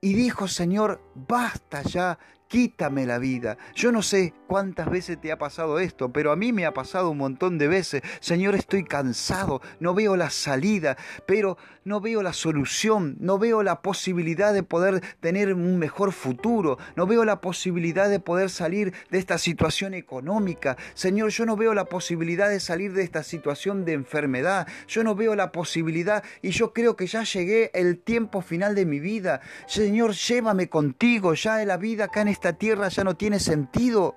Y 0.00 0.14
dijo, 0.14 0.46
Señor, 0.46 1.00
basta 1.14 1.82
ya, 1.82 2.18
quítame 2.46 3.04
la 3.04 3.18
vida. 3.18 3.58
Yo 3.74 3.90
no 3.90 4.02
sé 4.02 4.32
cuántas 4.46 4.88
veces 4.88 5.20
te 5.20 5.32
ha 5.32 5.38
pasado 5.38 5.80
esto, 5.80 6.12
pero 6.12 6.30
a 6.30 6.36
mí 6.36 6.52
me 6.52 6.66
ha 6.66 6.72
pasado 6.72 7.10
un 7.10 7.18
montón 7.18 7.58
de 7.58 7.68
veces. 7.68 8.02
Señor, 8.20 8.54
estoy 8.54 8.84
cansado, 8.84 9.60
no 9.80 9.94
veo 9.94 10.16
la 10.16 10.30
salida, 10.30 10.96
pero 11.26 11.58
no 11.88 12.00
veo 12.00 12.22
la 12.22 12.32
solución, 12.32 13.16
no 13.18 13.38
veo 13.38 13.62
la 13.62 13.80
posibilidad 13.82 14.52
de 14.52 14.62
poder 14.62 15.02
tener 15.20 15.54
un 15.54 15.78
mejor 15.78 16.12
futuro, 16.12 16.78
no 16.96 17.06
veo 17.06 17.24
la 17.24 17.40
posibilidad 17.40 18.08
de 18.10 18.20
poder 18.20 18.50
salir 18.50 18.92
de 19.10 19.18
esta 19.18 19.38
situación 19.38 19.94
económica. 19.94 20.76
Señor, 20.94 21.30
yo 21.30 21.46
no 21.46 21.56
veo 21.56 21.72
la 21.74 21.86
posibilidad 21.86 22.50
de 22.50 22.60
salir 22.60 22.92
de 22.92 23.02
esta 23.02 23.22
situación 23.22 23.84
de 23.84 23.94
enfermedad, 23.94 24.68
yo 24.86 25.02
no 25.02 25.14
veo 25.14 25.34
la 25.34 25.50
posibilidad 25.50 26.22
y 26.42 26.50
yo 26.50 26.72
creo 26.72 26.94
que 26.94 27.06
ya 27.06 27.24
llegué 27.24 27.70
el 27.72 27.98
tiempo 27.98 28.42
final 28.42 28.74
de 28.74 28.84
mi 28.84 29.00
vida. 29.00 29.40
Señor, 29.66 30.12
llévame 30.12 30.68
contigo, 30.68 31.34
ya 31.34 31.64
la 31.64 31.78
vida 31.78 32.04
acá 32.04 32.20
en 32.20 32.28
esta 32.28 32.52
tierra 32.52 32.88
ya 32.88 33.02
no 33.02 33.16
tiene 33.16 33.40
sentido. 33.40 34.14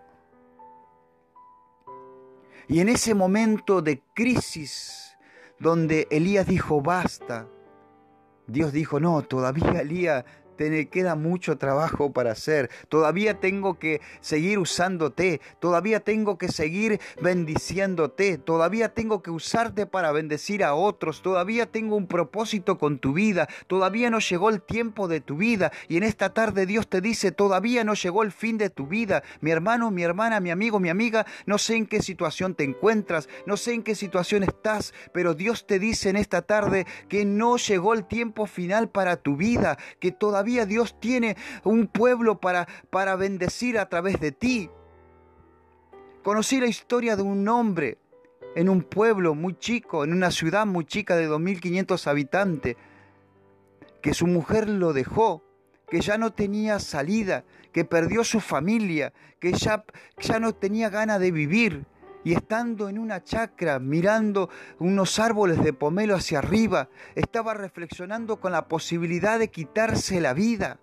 Y 2.68 2.80
en 2.80 2.90
ese 2.90 3.16
momento 3.16 3.82
de 3.82 4.02
crisis, 4.14 5.18
donde 5.60 6.08
Elías 6.10 6.48
dijo, 6.48 6.82
basta, 6.82 7.48
Dios 8.48 8.72
dijo, 8.74 9.00
no, 9.00 9.22
todavía 9.22 9.82
Elías 9.82 10.26
te 10.70 10.90
queda 10.90 11.16
mucho 11.16 11.58
trabajo 11.58 12.12
para 12.12 12.34
hacer. 12.34 12.70
Todavía 12.88 13.40
tengo 13.40 13.80
que 13.80 14.00
seguir 14.20 14.60
usándote. 14.60 15.42
Todavía 15.60 16.02
tengo 16.02 16.38
que 16.38 16.50
seguir 16.50 17.00
bendiciéndote. 17.20 18.38
Todavía 18.38 18.94
tengo 18.94 19.24
que 19.24 19.32
usarte 19.32 19.88
para 19.88 20.12
bendecir 20.12 20.64
a 20.64 20.76
otros. 20.76 21.24
Todavía 21.24 21.66
tengo 21.66 21.96
un 21.96 22.06
propósito 22.06 22.78
con 22.78 23.00
tu 23.00 23.14
vida. 23.14 23.48
Todavía 23.66 24.12
no 24.12 24.20
llegó 24.20 24.52
el 24.52 24.62
tiempo 24.62 25.08
de 25.08 25.20
tu 25.20 25.38
vida. 25.38 25.72
Y 25.88 25.98
en 25.98 26.04
esta 26.04 26.32
tarde 26.32 26.68
Dios 26.68 26.88
te 26.88 27.02
dice, 27.02 27.32
todavía 27.32 27.84
no 27.84 27.96
llegó 27.96 28.22
el 28.22 28.32
fin 28.32 28.60
de 28.60 28.70
tu 28.70 28.86
vida. 28.86 29.24
Mi 29.40 29.50
hermano, 29.50 29.90
mi 29.90 30.04
hermana, 30.04 30.40
mi 30.42 30.52
amigo, 30.52 30.80
mi 30.80 30.90
amiga, 30.90 31.26
no 31.48 31.58
sé 31.58 31.76
en 31.76 31.88
qué 31.88 32.04
situación 32.04 32.54
te 32.54 32.66
encuentras. 32.66 33.30
No 33.48 33.58
sé 33.58 33.74
en 33.74 33.82
qué 33.82 33.96
situación 33.96 34.44
estás. 34.44 34.94
Pero 35.12 35.34
Dios 35.34 35.66
te 35.66 35.80
dice 35.80 36.10
en 36.10 36.18
esta 36.18 36.44
tarde 36.44 36.86
que 37.10 37.26
no 37.26 37.58
llegó 37.58 37.96
el 37.96 38.06
tiempo 38.06 38.46
final 38.46 38.90
para 38.90 39.18
tu 39.18 39.36
vida. 39.36 39.80
Que 40.00 40.12
todavía 40.12 40.51
Dios 40.60 41.00
tiene 41.00 41.38
un 41.64 41.88
pueblo 41.88 42.40
para, 42.40 42.68
para 42.90 43.16
bendecir 43.16 43.80
a 43.80 43.90
través 43.90 44.20
de 44.20 44.32
ti. 44.32 44.70
Conocí 46.24 46.60
la 46.60 46.68
historia 46.68 47.16
de 47.16 47.24
un 47.24 47.48
hombre 47.48 47.98
en 48.56 48.70
un 48.70 48.84
pueblo 48.84 49.34
muy 49.34 49.58
chico, 49.58 50.04
en 50.04 50.14
una 50.14 50.32
ciudad 50.32 50.66
muy 50.66 50.86
chica 50.86 51.16
de 51.16 51.30
2.500 51.30 52.08
habitantes, 52.08 52.76
que 54.02 54.14
su 54.14 54.28
mujer 54.28 54.68
lo 54.70 54.94
dejó, 54.94 55.44
que 55.90 56.02
ya 56.02 56.18
no 56.18 56.34
tenía 56.34 56.80
salida, 56.80 57.44
que 57.72 57.86
perdió 57.86 58.24
su 58.24 58.40
familia, 58.40 59.14
que 59.40 59.54
ya, 59.54 59.86
ya 60.18 60.40
no 60.40 60.54
tenía 60.54 60.90
ganas 60.90 61.20
de 61.20 61.32
vivir, 61.32 61.86
y 62.24 62.34
estando 62.34 62.90
en 62.90 62.98
una 62.98 63.24
chacra 63.24 63.80
mirando 63.80 64.50
unos 64.80 65.20
árboles 65.20 65.64
de 65.64 65.74
pomelo 65.74 66.16
hacia 66.16 66.40
arriba, 66.40 66.90
estaba 67.16 67.54
reflexionando 67.54 68.40
con 68.40 68.52
la 68.52 68.68
posibilidad 68.68 69.40
de 69.40 69.50
quitarse 69.50 70.22
la 70.22 70.34
vida. 70.34 70.80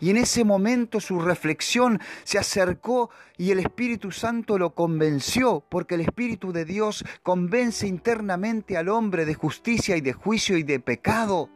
Y 0.00 0.10
en 0.10 0.16
ese 0.16 0.42
momento 0.42 0.98
su 0.98 1.20
reflexión 1.20 2.00
se 2.24 2.36
acercó 2.36 3.10
y 3.38 3.52
el 3.52 3.60
Espíritu 3.60 4.10
Santo 4.10 4.58
lo 4.58 4.74
convenció, 4.74 5.64
porque 5.68 5.94
el 5.94 6.00
Espíritu 6.00 6.52
de 6.52 6.64
Dios 6.64 7.04
convence 7.22 7.86
internamente 7.86 8.76
al 8.76 8.88
hombre 8.88 9.24
de 9.24 9.34
justicia 9.34 9.96
y 9.96 10.00
de 10.00 10.12
juicio 10.12 10.58
y 10.58 10.64
de 10.64 10.80
pecado 10.80 11.50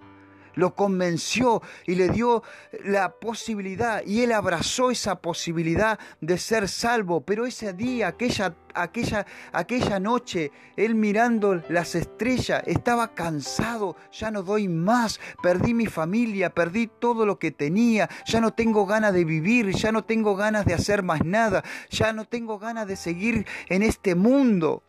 lo 0.57 0.75
convenció 0.75 1.63
y 1.87 1.95
le 1.95 2.09
dio 2.09 2.43
la 2.85 3.13
posibilidad 3.13 4.03
y 4.05 4.23
él 4.23 4.33
abrazó 4.33 4.91
esa 4.91 5.21
posibilidad 5.21 5.99
de 6.21 6.39
ser 6.39 6.69
salvo. 6.69 7.21
Pero 7.21 7.47
ese 7.47 7.73
día, 7.73 8.09
aquella, 8.09 8.57
aquella, 8.75 9.27
aquella 9.53 10.01
noche, 10.01 10.51
él 10.77 10.95
mirando 10.95 11.63
las 11.69 11.95
estrellas, 11.95 12.63
estaba 12.67 13.15
cansado, 13.15 13.97
ya 14.11 14.31
no 14.31 14.43
doy 14.43 14.67
más, 14.67 15.21
perdí 15.43 15.75
mi 15.75 15.87
familia, 15.87 16.51
perdí 16.51 16.89
todo 16.89 17.25
lo 17.27 17.39
que 17.39 17.53
tenía, 17.53 18.09
ya 18.27 18.41
no 18.41 18.53
tengo 18.53 18.87
ganas 18.87 19.13
de 19.13 19.25
vivir, 19.25 19.71
ya 19.73 19.93
no 19.93 20.05
tengo 20.05 20.35
ganas 20.35 20.65
de 20.65 20.75
hacer 20.75 21.03
más 21.03 21.25
nada, 21.25 21.63
ya 21.91 22.13
no 22.13 22.25
tengo 22.25 22.59
ganas 22.59 22.89
de 22.89 22.97
seguir 22.97 23.47
en 23.69 23.83
este 23.83 24.15
mundo. 24.15 24.83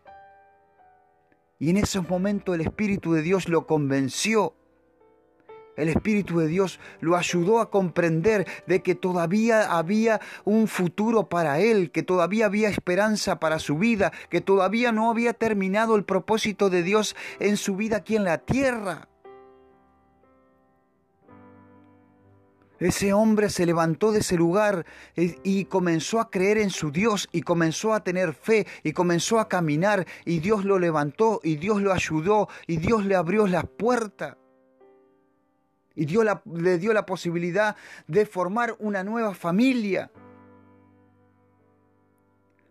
Y 1.59 1.71
en 1.71 1.77
ese 1.77 1.99
momento 1.99 2.53
el 2.53 2.61
Espíritu 2.61 3.13
de 3.13 3.21
Dios 3.21 3.49
lo 3.49 3.65
convenció 3.65 4.53
el 5.77 5.89
Espíritu 5.89 6.39
de 6.39 6.47
Dios 6.47 6.79
lo 6.99 7.15
ayudó 7.15 7.61
a 7.61 7.69
comprender 7.69 8.45
de 8.65 8.81
que 8.81 8.95
todavía 8.95 9.77
había 9.77 10.19
un 10.43 10.67
futuro 10.67 11.29
para 11.29 11.59
él, 11.59 11.91
que 11.91 12.03
todavía 12.03 12.47
había 12.47 12.69
esperanza 12.69 13.39
para 13.39 13.59
su 13.59 13.77
vida, 13.77 14.11
que 14.29 14.41
todavía 14.41 14.91
no 14.91 15.09
había 15.09 15.33
terminado 15.33 15.95
el 15.95 16.03
propósito 16.03 16.69
de 16.69 16.83
Dios 16.83 17.15
en 17.39 17.55
su 17.57 17.75
vida 17.75 17.97
aquí 17.97 18.15
en 18.15 18.23
la 18.25 18.39
tierra. 18.39 19.07
Ese 22.79 23.11
hombre 23.11 23.49
se 23.49 23.65
levantó 23.65 24.11
de 24.11 24.19
ese 24.19 24.35
lugar 24.35 24.85
y 25.15 25.65
comenzó 25.65 26.19
a 26.19 26.29
creer 26.29 26.59
en 26.59 26.69
su 26.69 26.91
Dios 26.91 27.27
y 27.31 27.41
comenzó 27.41 27.93
a 27.93 28.03
tener 28.03 28.33
fe 28.33 28.67
y 28.83 28.93
comenzó 28.93 29.39
a 29.39 29.47
caminar 29.47 30.05
y 30.25 30.39
Dios 30.39 30.63
lo 30.63 30.77
levantó 30.77 31.39
y 31.43 31.55
Dios 31.55 31.81
lo 31.81 31.91
ayudó 31.91 32.49
y 32.67 32.77
Dios 32.77 33.03
le 33.03 33.15
abrió 33.15 33.47
las 33.47 33.65
puertas 33.65 34.37
y 35.97 36.05
Dios 36.05 36.25
le 36.53 36.77
dio 36.77 36.93
la 36.93 37.05
posibilidad 37.05 37.75
de 38.07 38.25
formar 38.25 38.75
una 38.79 39.03
nueva 39.03 39.33
familia. 39.33 40.09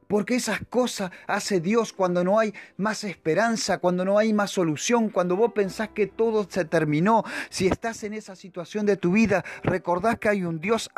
Porque 0.06 0.36
esas 0.36 0.60
cosas 0.70 1.10
hace 1.26 1.60
Dios 1.60 1.92
cuando 1.92 2.22
no 2.22 2.38
hay 2.38 2.54
más 2.76 3.02
esperanza, 3.02 3.78
cuando 3.78 4.04
no 4.04 4.18
hay 4.18 4.32
más 4.32 4.52
solución, 4.52 5.10
cuando 5.10 5.34
vos 5.34 5.52
pensás 5.52 5.88
que 5.88 6.06
todo 6.06 6.46
se 6.48 6.64
terminó. 6.64 7.24
Si 7.50 7.66
estás 7.66 8.04
en 8.04 8.14
esa 8.14 8.36
situación 8.36 8.86
de 8.86 8.96
tu 8.96 9.10
vida, 9.10 9.44
recordás 9.64 10.20
que 10.20 10.28
hay 10.28 10.44
un 10.44 10.60
Dios 10.60 10.88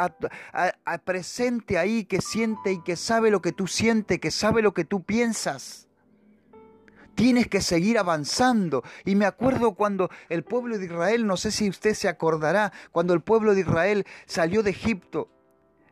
presente 1.06 1.78
ahí 1.78 2.04
que 2.04 2.20
siente 2.20 2.72
y 2.72 2.82
que 2.82 2.96
sabe 2.96 3.30
lo 3.30 3.40
que 3.40 3.52
tú 3.52 3.66
sientes, 3.66 4.20
que 4.20 4.30
sabe 4.30 4.60
lo 4.60 4.74
que 4.74 4.84
tú 4.84 5.02
piensas. 5.02 5.87
Tienes 7.18 7.48
que 7.48 7.60
seguir 7.60 7.98
avanzando. 7.98 8.84
Y 9.04 9.16
me 9.16 9.26
acuerdo 9.26 9.72
cuando 9.74 10.08
el 10.28 10.44
pueblo 10.44 10.78
de 10.78 10.84
Israel, 10.84 11.26
no 11.26 11.36
sé 11.36 11.50
si 11.50 11.68
usted 11.68 11.94
se 11.94 12.06
acordará, 12.06 12.72
cuando 12.92 13.12
el 13.12 13.22
pueblo 13.22 13.56
de 13.56 13.62
Israel 13.62 14.06
salió 14.26 14.62
de 14.62 14.70
Egipto 14.70 15.28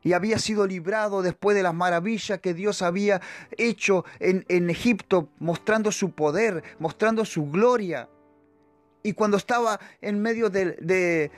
y 0.05 0.13
había 0.13 0.39
sido 0.39 0.69
librado 0.69 1.23
después 1.23 1.57
de 1.57 1.65
las 1.65 1.75
maravillas 1.75 2.39
que 2.39 2.55
Dios 2.55 2.81
había 2.81 3.21
hecho 3.59 4.05
en, 4.21 4.45
en 4.47 4.71
Egipto, 4.71 5.29
mostrando 5.41 5.91
su 5.91 6.13
poder, 6.13 6.63
mostrando 6.79 7.25
su 7.25 7.51
gloria 7.51 8.09
y 9.07 9.13
cuando 9.13 9.37
estaba 9.37 9.79
en 10.01 10.21
medio 10.21 10.51
de, 10.51 11.31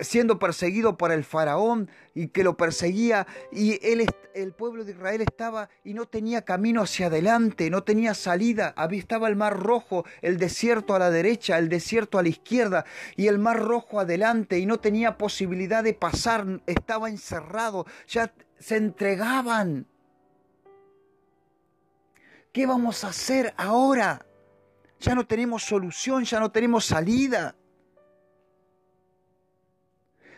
siendo 0.00 0.40
perseguido 0.40 0.98
por 0.98 1.12
el 1.12 1.22
faraón 1.22 1.88
y 2.12 2.26
que 2.26 2.42
lo 2.42 2.56
perseguía 2.56 3.24
y 3.52 3.78
él, 3.86 4.04
el 4.34 4.52
pueblo 4.52 4.84
de 4.84 4.90
Israel 4.90 5.20
estaba 5.20 5.68
y 5.84 5.94
no 5.94 6.06
tenía 6.06 6.42
camino 6.42 6.82
hacia 6.82 7.06
adelante, 7.06 7.70
no 7.70 7.84
tenía 7.84 8.14
salida, 8.14 8.74
estaba 8.90 9.28
el 9.28 9.36
mar 9.36 9.60
rojo, 9.60 10.04
el 10.22 10.38
desierto 10.38 10.96
a 10.96 10.98
la 10.98 11.12
derecha, 11.12 11.56
el 11.56 11.68
desierto 11.68 12.18
a 12.18 12.24
la 12.24 12.30
izquierda 12.30 12.84
y 13.14 13.28
el 13.28 13.38
mar 13.38 13.60
rojo 13.60 14.00
adelante 14.00 14.58
y 14.58 14.66
no 14.66 14.80
tenía 14.80 15.18
posibilidad 15.18 15.84
de 15.84 15.94
pasar, 15.94 16.44
estaba 16.66 17.10
encerrado, 17.10 17.86
ya 18.08 18.34
se 18.58 18.76
entregaban. 18.76 19.86
¿Qué 22.52 22.66
vamos 22.66 23.04
a 23.04 23.10
hacer 23.10 23.54
ahora? 23.56 24.26
Ya 25.00 25.14
no 25.14 25.26
tenemos 25.26 25.62
solución, 25.62 26.24
ya 26.24 26.38
no 26.40 26.50
tenemos 26.50 26.84
salida. 26.84 27.56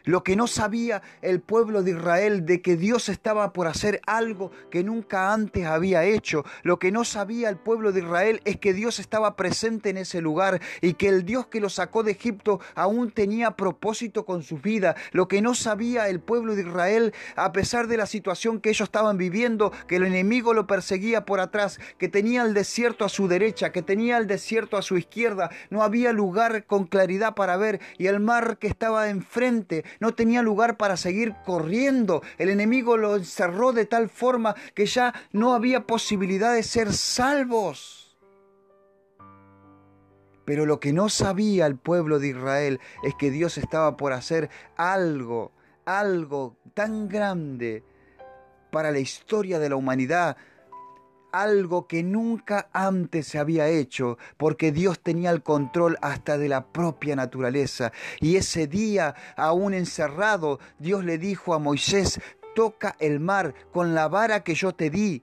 Lo 0.04 0.24
que 0.24 0.36
no 0.36 0.46
sabía 0.46 1.02
el 1.20 1.40
pueblo 1.40 1.82
de 1.82 1.92
Israel 1.92 2.44
de 2.44 2.60
que 2.60 2.76
Dios 2.76 3.08
estaba 3.08 3.52
por 3.52 3.66
hacer 3.66 4.00
algo 4.06 4.50
que 4.70 4.82
nunca 4.82 5.32
antes 5.32 5.66
había 5.66 6.04
hecho. 6.04 6.44
Lo 6.62 6.78
que 6.78 6.90
no 6.90 7.04
sabía 7.04 7.48
el 7.48 7.56
pueblo 7.56 7.92
de 7.92 8.00
Israel 8.00 8.40
es 8.44 8.56
que 8.56 8.72
Dios 8.72 8.98
estaba 8.98 9.36
presente 9.36 9.90
en 9.90 9.96
ese 9.96 10.20
lugar 10.20 10.60
y 10.80 10.94
que 10.94 11.08
el 11.08 11.24
Dios 11.24 11.46
que 11.46 11.60
lo 11.60 11.68
sacó 11.68 12.02
de 12.02 12.12
Egipto 12.12 12.60
aún 12.74 13.10
tenía 13.10 13.52
propósito 13.52 14.24
con 14.24 14.42
su 14.42 14.58
vida. 14.58 14.96
Lo 15.12 15.28
que 15.28 15.42
no 15.42 15.54
sabía 15.54 16.08
el 16.08 16.20
pueblo 16.20 16.54
de 16.54 16.62
Israel, 16.62 17.14
a 17.36 17.52
pesar 17.52 17.86
de 17.86 17.96
la 17.96 18.06
situación 18.06 18.60
que 18.60 18.70
ellos 18.70 18.88
estaban 18.88 19.18
viviendo, 19.18 19.72
que 19.86 19.96
el 19.96 20.04
enemigo 20.04 20.54
lo 20.54 20.66
perseguía 20.66 21.24
por 21.24 21.40
atrás, 21.40 21.78
que 21.98 22.08
tenía 22.08 22.42
el 22.42 22.54
desierto 22.54 23.04
a 23.04 23.08
su 23.08 23.28
derecha, 23.28 23.72
que 23.72 23.82
tenía 23.82 24.18
el 24.18 24.26
desierto 24.26 24.76
a 24.76 24.82
su 24.82 24.96
izquierda, 24.96 25.50
no 25.70 25.82
había 25.82 26.12
lugar 26.12 26.64
con 26.64 26.86
claridad 26.86 27.34
para 27.34 27.56
ver 27.56 27.80
y 27.98 28.06
el 28.06 28.20
mar 28.20 28.58
que 28.58 28.66
estaba 28.66 29.08
enfrente 29.08 29.84
no 30.00 30.14
tenía 30.14 30.42
lugar 30.42 30.76
para 30.76 30.96
seguir 30.96 31.34
corriendo. 31.44 32.22
El 32.38 32.48
enemigo 32.48 32.96
lo 32.96 33.16
encerró 33.16 33.72
de 33.72 33.86
tal 33.86 34.08
forma 34.08 34.54
que 34.74 34.86
ya 34.86 35.14
no 35.32 35.54
había 35.54 35.86
posibilidad 35.86 36.54
de 36.54 36.62
ser 36.62 36.92
salvos. 36.92 38.16
Pero 40.44 40.66
lo 40.66 40.80
que 40.80 40.92
no 40.92 41.08
sabía 41.08 41.66
el 41.66 41.76
pueblo 41.76 42.18
de 42.18 42.28
Israel 42.28 42.80
es 43.04 43.14
que 43.14 43.30
Dios 43.30 43.58
estaba 43.58 43.96
por 43.96 44.12
hacer 44.12 44.50
algo 44.76 45.52
algo 45.84 46.56
tan 46.74 47.08
grande 47.08 47.84
para 48.70 48.90
la 48.90 48.98
historia 48.98 49.58
de 49.58 49.68
la 49.68 49.76
humanidad, 49.76 50.36
algo 51.32 51.86
que 51.86 52.02
nunca 52.02 52.68
antes 52.72 53.26
se 53.26 53.38
había 53.38 53.68
hecho, 53.68 54.18
porque 54.36 54.70
Dios 54.70 55.00
tenía 55.00 55.30
el 55.30 55.42
control 55.42 55.98
hasta 56.02 56.38
de 56.38 56.48
la 56.48 56.66
propia 56.66 57.16
naturaleza. 57.16 57.92
Y 58.20 58.36
ese 58.36 58.66
día, 58.66 59.14
aún 59.36 59.74
encerrado, 59.74 60.60
Dios 60.78 61.04
le 61.04 61.18
dijo 61.18 61.54
a 61.54 61.58
Moisés, 61.58 62.20
toca 62.54 62.94
el 62.98 63.18
mar 63.18 63.54
con 63.72 63.94
la 63.94 64.08
vara 64.08 64.44
que 64.44 64.54
yo 64.54 64.72
te 64.72 64.90
di. 64.90 65.22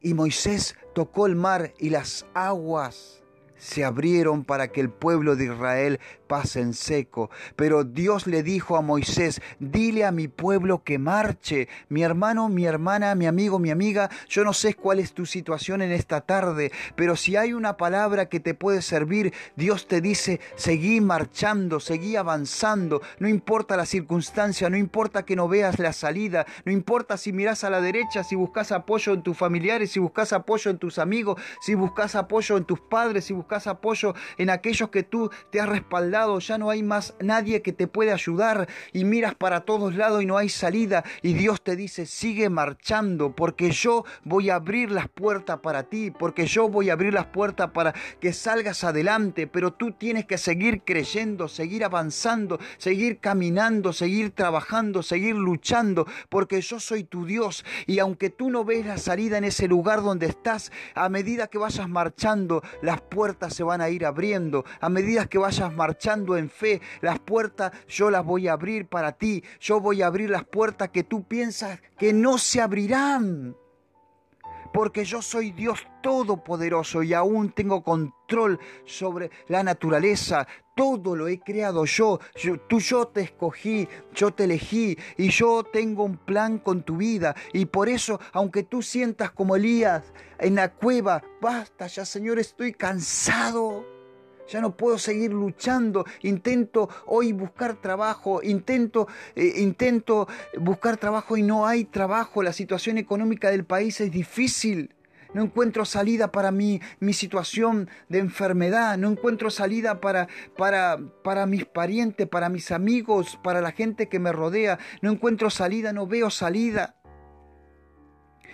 Y 0.00 0.14
Moisés 0.14 0.76
tocó 0.94 1.26
el 1.26 1.36
mar 1.36 1.72
y 1.78 1.90
las 1.90 2.26
aguas 2.34 3.22
se 3.62 3.84
abrieron 3.84 4.44
para 4.44 4.68
que 4.72 4.80
el 4.80 4.90
pueblo 4.90 5.36
de 5.36 5.44
Israel 5.44 6.00
pase 6.32 6.60
en 6.60 6.72
seco. 6.72 7.28
Pero 7.56 7.84
Dios 7.84 8.26
le 8.26 8.42
dijo 8.42 8.78
a 8.78 8.80
Moisés, 8.80 9.42
dile 9.58 10.06
a 10.06 10.12
mi 10.12 10.28
pueblo 10.28 10.82
que 10.82 10.98
marche. 10.98 11.68
Mi 11.90 12.02
hermano, 12.02 12.48
mi 12.48 12.64
hermana, 12.64 13.14
mi 13.14 13.26
amigo, 13.26 13.58
mi 13.58 13.70
amiga, 13.70 14.08
yo 14.30 14.42
no 14.42 14.54
sé 14.54 14.72
cuál 14.72 14.98
es 14.98 15.12
tu 15.12 15.26
situación 15.26 15.82
en 15.82 15.92
esta 15.92 16.22
tarde, 16.22 16.72
pero 16.96 17.16
si 17.16 17.36
hay 17.36 17.52
una 17.52 17.76
palabra 17.76 18.30
que 18.30 18.40
te 18.40 18.54
puede 18.54 18.80
servir, 18.80 19.34
Dios 19.56 19.86
te 19.86 20.00
dice, 20.00 20.40
seguí 20.56 21.02
marchando, 21.02 21.80
seguí 21.80 22.16
avanzando, 22.16 23.02
no 23.18 23.28
importa 23.28 23.76
la 23.76 23.84
circunstancia, 23.84 24.70
no 24.70 24.78
importa 24.78 25.26
que 25.26 25.36
no 25.36 25.48
veas 25.48 25.78
la 25.78 25.92
salida, 25.92 26.46
no 26.64 26.72
importa 26.72 27.18
si 27.18 27.34
miras 27.34 27.62
a 27.62 27.68
la 27.68 27.82
derecha, 27.82 28.24
si 28.24 28.36
buscas 28.36 28.72
apoyo 28.72 29.12
en 29.12 29.22
tus 29.22 29.36
familiares, 29.36 29.90
si 29.90 30.00
buscas 30.00 30.32
apoyo 30.32 30.70
en 30.70 30.78
tus 30.78 30.98
amigos, 30.98 31.38
si 31.60 31.74
buscas 31.74 32.14
apoyo 32.14 32.56
en 32.56 32.64
tus 32.64 32.80
padres, 32.80 33.26
si 33.26 33.34
buscas 33.34 33.66
apoyo 33.66 34.14
en 34.38 34.48
aquellos 34.48 34.88
que 34.88 35.02
tú 35.02 35.30
te 35.50 35.60
has 35.60 35.68
respaldado, 35.68 36.21
ya 36.38 36.58
no 36.58 36.70
hay 36.70 36.82
más 36.82 37.14
nadie 37.20 37.62
que 37.62 37.72
te 37.72 37.86
puede 37.86 38.12
ayudar 38.12 38.68
y 38.92 39.04
miras 39.04 39.34
para 39.34 39.60
todos 39.60 39.94
lados 39.94 40.22
y 40.22 40.26
no 40.26 40.36
hay 40.36 40.48
salida 40.48 41.04
y 41.22 41.34
Dios 41.34 41.62
te 41.62 41.76
dice, 41.76 42.06
sigue 42.06 42.48
marchando 42.48 43.34
porque 43.34 43.70
yo 43.70 44.04
voy 44.24 44.50
a 44.50 44.56
abrir 44.56 44.90
las 44.90 45.08
puertas 45.08 45.58
para 45.60 45.84
ti, 45.84 46.10
porque 46.10 46.46
yo 46.46 46.68
voy 46.68 46.90
a 46.90 46.94
abrir 46.94 47.12
las 47.12 47.26
puertas 47.26 47.70
para 47.70 47.94
que 48.20 48.32
salgas 48.32 48.84
adelante, 48.84 49.46
pero 49.46 49.72
tú 49.72 49.92
tienes 49.92 50.26
que 50.26 50.38
seguir 50.38 50.82
creyendo, 50.84 51.48
seguir 51.48 51.84
avanzando, 51.84 52.58
seguir 52.78 53.18
caminando, 53.18 53.92
seguir 53.92 54.30
trabajando, 54.30 55.02
seguir 55.02 55.34
luchando, 55.34 56.06
porque 56.28 56.60
yo 56.60 56.78
soy 56.78 57.04
tu 57.04 57.26
Dios 57.26 57.64
y 57.86 57.98
aunque 57.98 58.30
tú 58.30 58.50
no 58.50 58.64
ves 58.64 58.86
la 58.86 58.98
salida 58.98 59.38
en 59.38 59.44
ese 59.44 59.66
lugar 59.68 60.02
donde 60.02 60.26
estás, 60.26 60.70
a 60.94 61.08
medida 61.08 61.48
que 61.48 61.58
vayas 61.58 61.88
marchando, 61.88 62.62
las 62.82 63.00
puertas 63.00 63.54
se 63.54 63.62
van 63.62 63.80
a 63.80 63.90
ir 63.90 64.04
abriendo. 64.04 64.64
A 64.80 64.88
medida 64.88 65.26
que 65.26 65.38
vayas 65.38 65.72
marchando 65.72 66.11
en 66.12 66.50
fe, 66.50 66.80
las 67.00 67.18
puertas 67.18 67.72
yo 67.88 68.10
las 68.10 68.24
voy 68.24 68.48
a 68.48 68.52
abrir 68.52 68.86
para 68.86 69.12
ti. 69.12 69.42
Yo 69.60 69.80
voy 69.80 70.02
a 70.02 70.06
abrir 70.06 70.30
las 70.30 70.44
puertas 70.44 70.90
que 70.90 71.04
tú 71.04 71.24
piensas 71.24 71.80
que 71.98 72.12
no 72.12 72.38
se 72.38 72.60
abrirán 72.60 73.56
porque 74.72 75.04
yo 75.04 75.22
soy 75.22 75.52
Dios 75.52 75.86
todopoderoso 76.02 77.02
y 77.02 77.14
aún 77.14 77.50
tengo 77.50 77.82
control 77.82 78.58
sobre 78.84 79.30
la 79.48 79.62
naturaleza. 79.62 80.46
Todo 80.74 81.14
lo 81.14 81.28
he 81.28 81.38
creado 81.38 81.84
yo. 81.84 82.18
yo. 82.34 82.58
Tú 82.58 82.80
yo 82.80 83.06
te 83.08 83.20
escogí, 83.20 83.86
yo 84.14 84.32
te 84.32 84.44
elegí 84.44 84.96
y 85.18 85.28
yo 85.28 85.64
tengo 85.64 86.04
un 86.04 86.16
plan 86.16 86.58
con 86.58 86.82
tu 86.82 86.96
vida. 86.96 87.36
Y 87.52 87.66
por 87.66 87.88
eso, 87.88 88.18
aunque 88.32 88.62
tú 88.62 88.82
sientas 88.82 89.30
como 89.30 89.56
Elías 89.56 90.12
en 90.38 90.54
la 90.54 90.72
cueva, 90.72 91.22
basta 91.40 91.86
ya 91.86 92.04
Señor, 92.04 92.38
estoy 92.38 92.72
cansado 92.72 93.91
ya 94.52 94.60
no 94.60 94.76
puedo 94.76 94.98
seguir 94.98 95.32
luchando, 95.32 96.04
intento 96.22 96.90
hoy 97.06 97.32
buscar 97.32 97.76
trabajo, 97.76 98.42
intento, 98.42 99.08
eh, 99.34 99.54
intento 99.56 100.28
buscar 100.58 100.98
trabajo 100.98 101.38
y 101.38 101.42
no 101.42 101.66
hay 101.66 101.84
trabajo, 101.84 102.42
la 102.42 102.52
situación 102.52 102.98
económica 102.98 103.50
del 103.50 103.64
país 103.64 104.00
es 104.02 104.12
difícil. 104.12 104.94
No 105.32 105.42
encuentro 105.42 105.86
salida 105.86 106.30
para 106.30 106.50
mi, 106.50 106.82
mi 107.00 107.14
situación 107.14 107.88
de 108.10 108.18
enfermedad, 108.18 108.98
no 108.98 109.08
encuentro 109.08 109.48
salida 109.48 109.98
para, 109.98 110.28
para, 110.58 110.98
para 111.24 111.46
mis 111.46 111.64
parientes, 111.64 112.28
para 112.28 112.50
mis 112.50 112.70
amigos, 112.70 113.38
para 113.42 113.62
la 113.62 113.72
gente 113.72 114.10
que 114.10 114.18
me 114.18 114.30
rodea, 114.30 114.78
no 115.00 115.10
encuentro 115.10 115.48
salida, 115.48 115.94
no 115.94 116.06
veo 116.06 116.28
salida. 116.28 116.96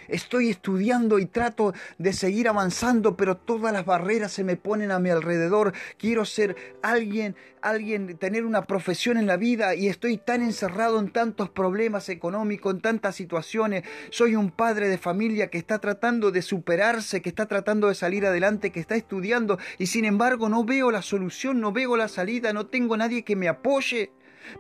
Estoy 0.09 0.49
estudiando 0.49 1.19
y 1.19 1.27
trato 1.27 1.75
de 1.99 2.13
seguir 2.13 2.49
avanzando, 2.49 3.17
pero 3.17 3.37
todas 3.37 3.73
las 3.73 3.85
barreras 3.85 4.33
se 4.33 4.45
me 4.45 4.57
ponen 4.57 4.91
a 4.91 4.99
mi 4.99 5.11
alrededor. 5.11 5.73
Quiero 5.99 6.25
ser 6.25 6.57
alguien, 6.83 7.37
alguien, 7.61 8.17
tener 8.17 8.45
una 8.45 8.63
profesión 8.63 9.19
en 9.19 9.27
la 9.27 9.37
vida 9.37 9.75
y 9.75 9.89
estoy 9.89 10.17
tan 10.19 10.43
encerrado 10.43 10.99
en 10.99 11.11
tantos 11.11 11.51
problemas 11.51 12.09
económicos, 12.09 12.75
en 12.75 12.81
tantas 12.81 13.17
situaciones. 13.17 13.85
Soy 14.11 14.35
un 14.35 14.51
padre 14.51 14.89
de 14.89 14.99
familia 14.99 15.49
que 15.49 15.59
está 15.59 15.79
tratando 15.79 16.31
de 16.31 16.43
superarse, 16.43 17.23
que 17.23 17.29
está 17.29 17.47
tratando 17.47 17.89
de 17.89 17.95
salir 17.95 18.27
adelante, 18.27 18.73
que 18.73 18.81
está 18.81 18.97
estudiando 18.97 19.59
y 19.79 19.87
sin 19.87 20.05
embargo 20.05 20.49
no 20.49 20.65
veo 20.65 20.91
la 20.91 21.03
solución, 21.03 21.61
no 21.61 21.73
veo 21.73 21.97
la 21.97 22.09
salida, 22.09 22.53
no 22.53 22.67
tengo 22.67 22.97
nadie 22.97 23.25
que 23.25 23.37
me 23.37 23.49
apoye. 23.49 24.11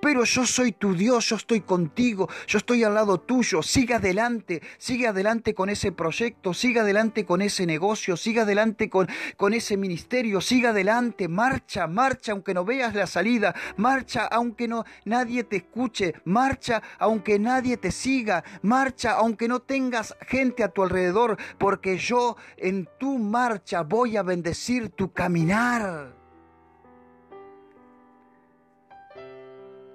Pero 0.00 0.24
yo 0.24 0.46
soy 0.46 0.72
tu 0.72 0.94
Dios, 0.94 1.28
yo 1.28 1.36
estoy 1.36 1.60
contigo, 1.60 2.28
yo 2.46 2.58
estoy 2.58 2.84
al 2.84 2.94
lado 2.94 3.18
tuyo. 3.18 3.62
Sigue 3.62 3.94
adelante, 3.94 4.62
sigue 4.78 5.06
adelante 5.06 5.54
con 5.54 5.70
ese 5.70 5.92
proyecto, 5.92 6.54
sigue 6.54 6.80
adelante 6.80 7.24
con 7.24 7.42
ese 7.42 7.66
negocio, 7.66 8.16
sigue 8.16 8.40
adelante 8.40 8.88
con, 8.90 9.08
con 9.36 9.54
ese 9.54 9.76
ministerio, 9.76 10.40
sigue 10.40 10.68
adelante, 10.68 11.28
marcha, 11.28 11.86
marcha 11.86 12.32
aunque 12.32 12.54
no 12.54 12.64
veas 12.64 12.94
la 12.94 13.06
salida, 13.06 13.54
marcha 13.76 14.26
aunque 14.26 14.68
no 14.68 14.84
nadie 15.04 15.44
te 15.44 15.56
escuche, 15.56 16.14
marcha 16.24 16.82
aunque 16.98 17.38
nadie 17.38 17.76
te 17.76 17.90
siga, 17.90 18.44
marcha 18.62 19.12
aunque 19.12 19.48
no 19.48 19.60
tengas 19.60 20.14
gente 20.26 20.64
a 20.64 20.68
tu 20.68 20.82
alrededor, 20.82 21.36
porque 21.58 21.98
yo 21.98 22.36
en 22.56 22.88
tu 22.98 23.18
marcha 23.18 23.82
voy 23.82 24.16
a 24.16 24.22
bendecir 24.22 24.90
tu 24.90 25.12
caminar. 25.12 26.17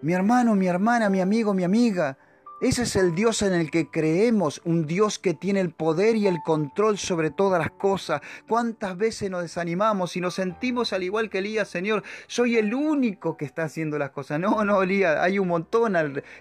Mi 0.03 0.13
hermano, 0.13 0.55
mi 0.55 0.67
hermana, 0.67 1.09
mi 1.09 1.21
amigo, 1.21 1.53
mi 1.53 1.63
amiga, 1.63 2.15
ese 2.63 2.83
es 2.83 2.95
el 2.95 3.13
Dios 3.13 3.41
en 3.41 3.53
el 3.53 3.69
que 3.69 3.89
creemos, 3.89 4.61
un 4.63 4.87
Dios 4.87 5.19
que 5.19 5.33
tiene 5.33 5.59
el 5.59 5.71
poder 5.71 6.15
y 6.15 6.27
el 6.27 6.41
control 6.45 6.97
sobre 6.97 7.29
todas 7.29 7.59
las 7.59 7.71
cosas. 7.71 8.21
¿Cuántas 8.47 8.97
veces 8.97 9.29
nos 9.29 9.41
desanimamos 9.41 10.15
y 10.15 10.21
nos 10.21 10.35
sentimos 10.35 10.93
al 10.93 11.03
igual 11.03 11.29
que 11.29 11.39
Elías, 11.39 11.67
Señor, 11.67 12.03
soy 12.27 12.55
el 12.55 12.73
único 12.73 13.35
que 13.35 13.43
está 13.43 13.63
haciendo 13.63 13.99
las 13.99 14.11
cosas? 14.11 14.39
No, 14.39 14.63
no, 14.63 14.81
Elías, 14.81 15.17
hay 15.19 15.39
un 15.39 15.49
montón 15.49 15.93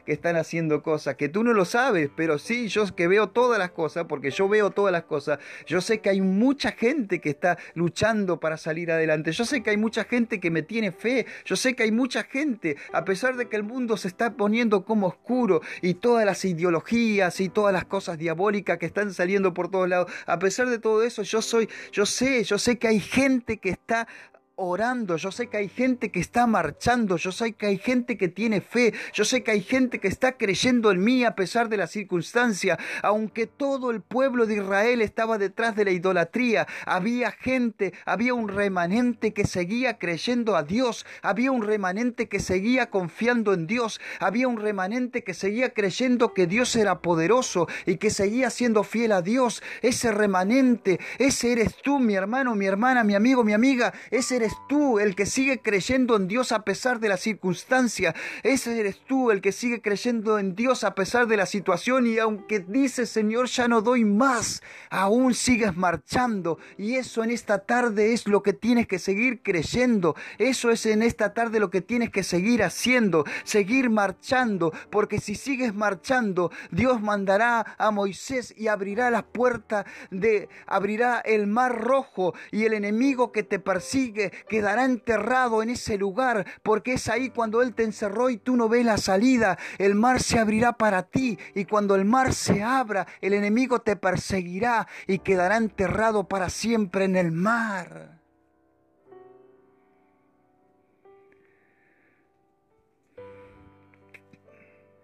que 0.07 0.13
están 0.13 0.37
haciendo 0.37 0.85
cosas, 0.85 1.17
que 1.17 1.29
tú 1.29 1.43
no 1.43 1.53
lo 1.55 1.65
sabes, 1.65 2.09
pero 2.15 2.39
sí, 2.39 2.69
yo 2.69 2.83
que 2.95 3.09
veo 3.09 3.31
todas 3.31 3.59
las 3.59 3.73
cosas, 3.73 4.05
porque 4.09 4.31
yo 4.31 4.49
veo 4.49 4.71
todas 4.71 4.93
las 4.93 5.03
cosas, 5.03 5.41
yo 5.67 5.81
sé 5.81 6.01
que 6.01 6.11
hay 6.11 6.21
mucha 6.21 6.71
gente 6.71 7.21
que 7.21 7.31
está 7.31 7.59
luchando 7.75 8.39
para 8.39 8.57
salir 8.57 8.93
adelante, 8.93 9.33
yo 9.33 9.45
sé 9.45 9.63
que 9.63 9.71
hay 9.71 9.77
mucha 9.77 10.05
gente 10.05 10.39
que 10.39 10.51
me 10.51 10.63
tiene 10.63 10.93
fe, 10.93 11.27
yo 11.45 11.57
sé 11.57 11.75
que 11.75 11.83
hay 11.83 11.91
mucha 11.91 12.23
gente, 12.23 12.77
a 12.93 13.05
pesar 13.05 13.37
de 13.37 13.49
que 13.49 13.57
el 13.57 13.65
mundo 13.65 13.97
se 13.97 14.07
está 14.07 14.37
poniendo 14.37 14.85
como 14.85 15.09
oscuro 15.09 15.63
y 15.81 15.95
todo 15.95 16.12
todas 16.13 16.27
las 16.27 16.45
ideologías 16.45 17.41
y 17.41 17.49
todas 17.49 17.73
las 17.73 17.87
cosas 17.87 18.19
diabólicas 18.19 18.77
que 18.77 18.85
están 18.85 19.15
saliendo 19.15 19.55
por 19.55 19.71
todos 19.71 19.89
lados. 19.89 20.13
A 20.27 20.39
pesar 20.39 20.69
de 20.69 20.79
todo 20.79 21.03
eso, 21.03 21.23
yo 21.23 21.41
soy, 21.41 21.71
yo 21.91 22.05
sé, 22.05 22.45
yo 22.45 22.59
sé 22.59 22.77
que 22.77 22.87
hay 22.87 23.01
gente 23.01 23.57
que 23.57 23.71
está 23.71 24.07
orando, 24.57 25.17
yo 25.17 25.31
sé 25.31 25.49
que 25.49 25.57
hay 25.57 25.69
gente 25.69 26.11
que 26.11 26.21
está 26.21 26.47
marchando, 26.47 27.17
yo 27.17 27.33
sé 27.33 27.53
que 27.53 27.67
hay 27.67 27.79
gente 27.79 28.17
que 28.17 28.29
tiene 28.29 28.61
fe, 28.61 28.93
yo 29.13 29.25
sé 29.25 29.43
que 29.43 29.51
hay 29.51 29.63
gente 29.63 29.99
que 29.99 30.09
está 30.09 30.37
creyendo 30.37 30.91
en 30.91 31.03
mí 31.03 31.25
a 31.25 31.35
pesar 31.35 31.69
de 31.69 31.77
la 31.77 31.87
circunstancia, 31.87 32.79
aunque 33.03 33.47
todo 33.47 33.91
el 33.91 34.03
pueblo 34.03 34.47
de 34.47 34.57
Israel 34.57 35.03
estaba 35.03 35.39
detrás 35.39 35.75
de 35.77 35.85
la 35.85 35.91
idolatría, 35.91 36.67
había 36.87 37.31
gente, 37.33 37.93
había 38.05 38.35
un 38.35 38.49
remanente 38.49 39.33
que 39.33 39.47
seguía 39.47 39.99
creyendo 39.99 40.57
a 40.57 40.63
Dios, 40.63 41.07
había 41.23 41.51
un 41.51 41.63
remanente 41.63 42.29
que 42.29 42.41
seguía 42.41 42.91
confiando 42.91 43.55
en 43.55 43.67
Dios, 43.67 44.01
había 44.21 44.49
un 44.49 44.59
remanente 44.59 45.25
que 45.25 45.35
seguía 45.35 45.73
creyendo 45.73 46.35
que 46.35 46.47
Dios 46.47 46.77
era 46.77 47.01
poderoso 47.01 47.69
y 47.87 47.97
que 47.97 48.11
seguía 48.11 48.51
siendo 48.51 48.85
fiel 48.85 49.13
a 49.13 49.23
Dios, 49.23 49.63
ese 49.81 50.13
remanente, 50.13 51.01
ese 51.19 51.53
eres 51.53 51.77
tú, 51.83 51.99
mi 51.99 52.15
hermano, 52.15 52.55
mi 52.55 52.67
hermana, 52.67 53.05
mi 53.05 53.15
amigo, 53.15 53.45
mi 53.45 53.53
amiga, 53.53 53.93
ese 54.11 54.42
eres 54.43 54.59
tú 54.67 54.99
el 54.99 55.15
que 55.15 55.25
sigue 55.25 55.61
creyendo 55.61 56.17
en 56.17 56.27
Dios 56.27 56.51
a 56.51 56.65
pesar 56.65 56.99
de 56.99 57.09
la 57.09 57.17
circunstancia. 57.17 58.13
Ese 58.43 58.81
eres 58.81 58.99
tú 59.07 59.31
el 59.31 59.41
que 59.41 59.53
sigue 59.53 59.81
creyendo 59.81 60.37
en 60.37 60.57
Dios 60.57 60.83
a 60.83 60.97
pesar 60.97 61.29
de 61.29 61.37
la 61.37 61.47
situación 61.47 62.09
y 62.09 62.19
aunque 62.19 62.59
dices 62.59 63.09
Señor 63.09 63.47
ya 63.47 63.69
no 63.69 63.83
doy 63.83 64.05
más, 64.05 64.61
aún 64.91 65.35
sigues 65.35 65.77
marchando 65.77 66.59
y 66.77 66.97
eso 66.97 67.23
en 67.23 67.31
esta 67.31 67.61
tarde 67.61 68.15
es 68.15 68.27
lo 68.27 68.43
que 68.43 68.53
tienes 68.53 68.89
que 68.89 68.99
seguir 68.99 69.43
creyendo. 69.45 70.17
Eso 70.39 70.73
es 70.73 70.87
en 70.87 71.03
esta 71.03 71.35
tarde 71.35 71.61
lo 71.61 71.71
que 71.71 71.81
tienes 71.81 72.11
que 72.11 72.25
seguir 72.25 72.65
haciendo, 72.65 73.25
seguir 73.45 73.91
marchando, 73.91 74.73
porque 74.91 75.21
si 75.21 75.37
sigues 75.37 75.73
marchando, 75.73 76.51
Dios 76.73 77.01
mandará 77.01 77.77
a 77.79 77.93
Moisés 77.93 78.53
y 78.57 78.67
abrirá 78.67 79.09
las 79.13 79.23
puertas 79.23 79.87
de 80.11 80.49
abrirá 80.67 81.21
el 81.21 81.47
mar 81.47 81.81
rojo 81.81 82.35
y 82.51 82.65
el 82.65 82.73
enemigo 82.73 83.31
que 83.31 83.45
te 83.45 83.61
persigue 83.61 84.32
quedará 84.49 84.85
enterrado 84.85 85.63
en 85.63 85.71
ese 85.71 85.99
lugar, 85.99 86.47
porque 86.63 86.95
es 86.95 87.09
ahí 87.09 87.31
cuando 87.31 87.63
Él 87.63 87.75
te 87.75 87.85
encerró 87.85 88.31
y 88.31 88.37
tú 88.37 88.57
no 88.57 88.69
ves 88.69 88.85
la 88.85 88.99
salida. 88.99 89.59
El 89.79 89.95
mar 89.95 90.21
se 90.21 90.39
abrirá 90.39 90.73
para 90.73 91.05
ti 91.05 91.39
y 91.55 91.65
cuando 91.65 91.95
el 91.95 92.05
mar 92.05 92.33
se 92.35 92.63
abra, 92.63 93.07
el 93.21 93.35
enemigo 93.35 93.81
te 93.81 93.97
perseguirá 93.97 94.87
y 95.07 95.19
quedará 95.19 95.57
enterrado 95.57 96.29
para 96.29 96.51
siempre 96.51 97.05
en 97.05 97.17
el 97.17 97.33
mar. 97.33 98.23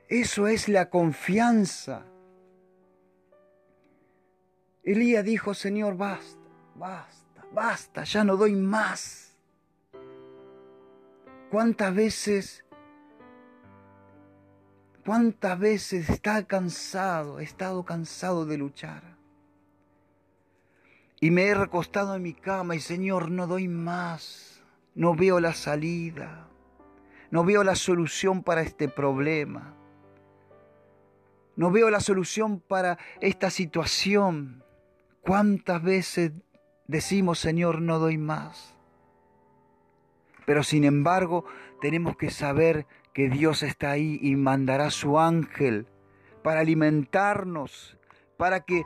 Eso 0.08 0.48
es 0.48 0.68
la 0.68 0.88
confianza. 0.88 2.06
Elías 4.82 5.22
dijo, 5.22 5.52
Señor, 5.52 5.98
basta, 5.98 6.40
basta, 6.74 7.17
basta, 7.52 8.04
ya 8.04 8.24
no 8.24 8.36
doy 8.36 8.54
más. 8.54 9.36
¿Cuántas 11.50 11.94
veces, 11.94 12.64
cuántas 15.04 15.58
veces 15.58 16.10
está 16.10 16.44
cansado, 16.44 17.40
he 17.40 17.44
estado 17.44 17.84
cansado 17.84 18.44
de 18.44 18.58
luchar? 18.58 19.02
Y 21.20 21.30
me 21.30 21.46
he 21.46 21.54
recostado 21.54 22.14
en 22.14 22.22
mi 22.22 22.34
cama 22.34 22.76
y 22.76 22.80
Señor, 22.80 23.30
no 23.30 23.46
doy 23.46 23.66
más, 23.66 24.62
no 24.94 25.14
veo 25.14 25.40
la 25.40 25.54
salida, 25.54 26.48
no 27.30 27.44
veo 27.44 27.64
la 27.64 27.74
solución 27.74 28.42
para 28.42 28.62
este 28.62 28.88
problema. 28.88 29.74
No 31.56 31.72
veo 31.72 31.90
la 31.90 31.98
solución 31.98 32.60
para 32.60 32.98
esta 33.20 33.50
situación. 33.50 34.62
¿Cuántas 35.22 35.82
veces 35.82 36.30
decimos, 36.88 37.38
Señor, 37.38 37.80
no 37.80 38.00
doy 38.00 38.18
más? 38.18 38.74
Pero 40.44 40.64
sin 40.64 40.84
embargo, 40.84 41.44
tenemos 41.80 42.16
que 42.16 42.30
saber 42.30 42.86
que 43.12 43.28
Dios 43.28 43.62
está 43.62 43.92
ahí 43.92 44.18
y 44.22 44.34
mandará 44.34 44.90
su 44.90 45.18
ángel 45.18 45.86
para 46.42 46.60
alimentarnos, 46.60 47.98
para 48.36 48.60
que 48.60 48.84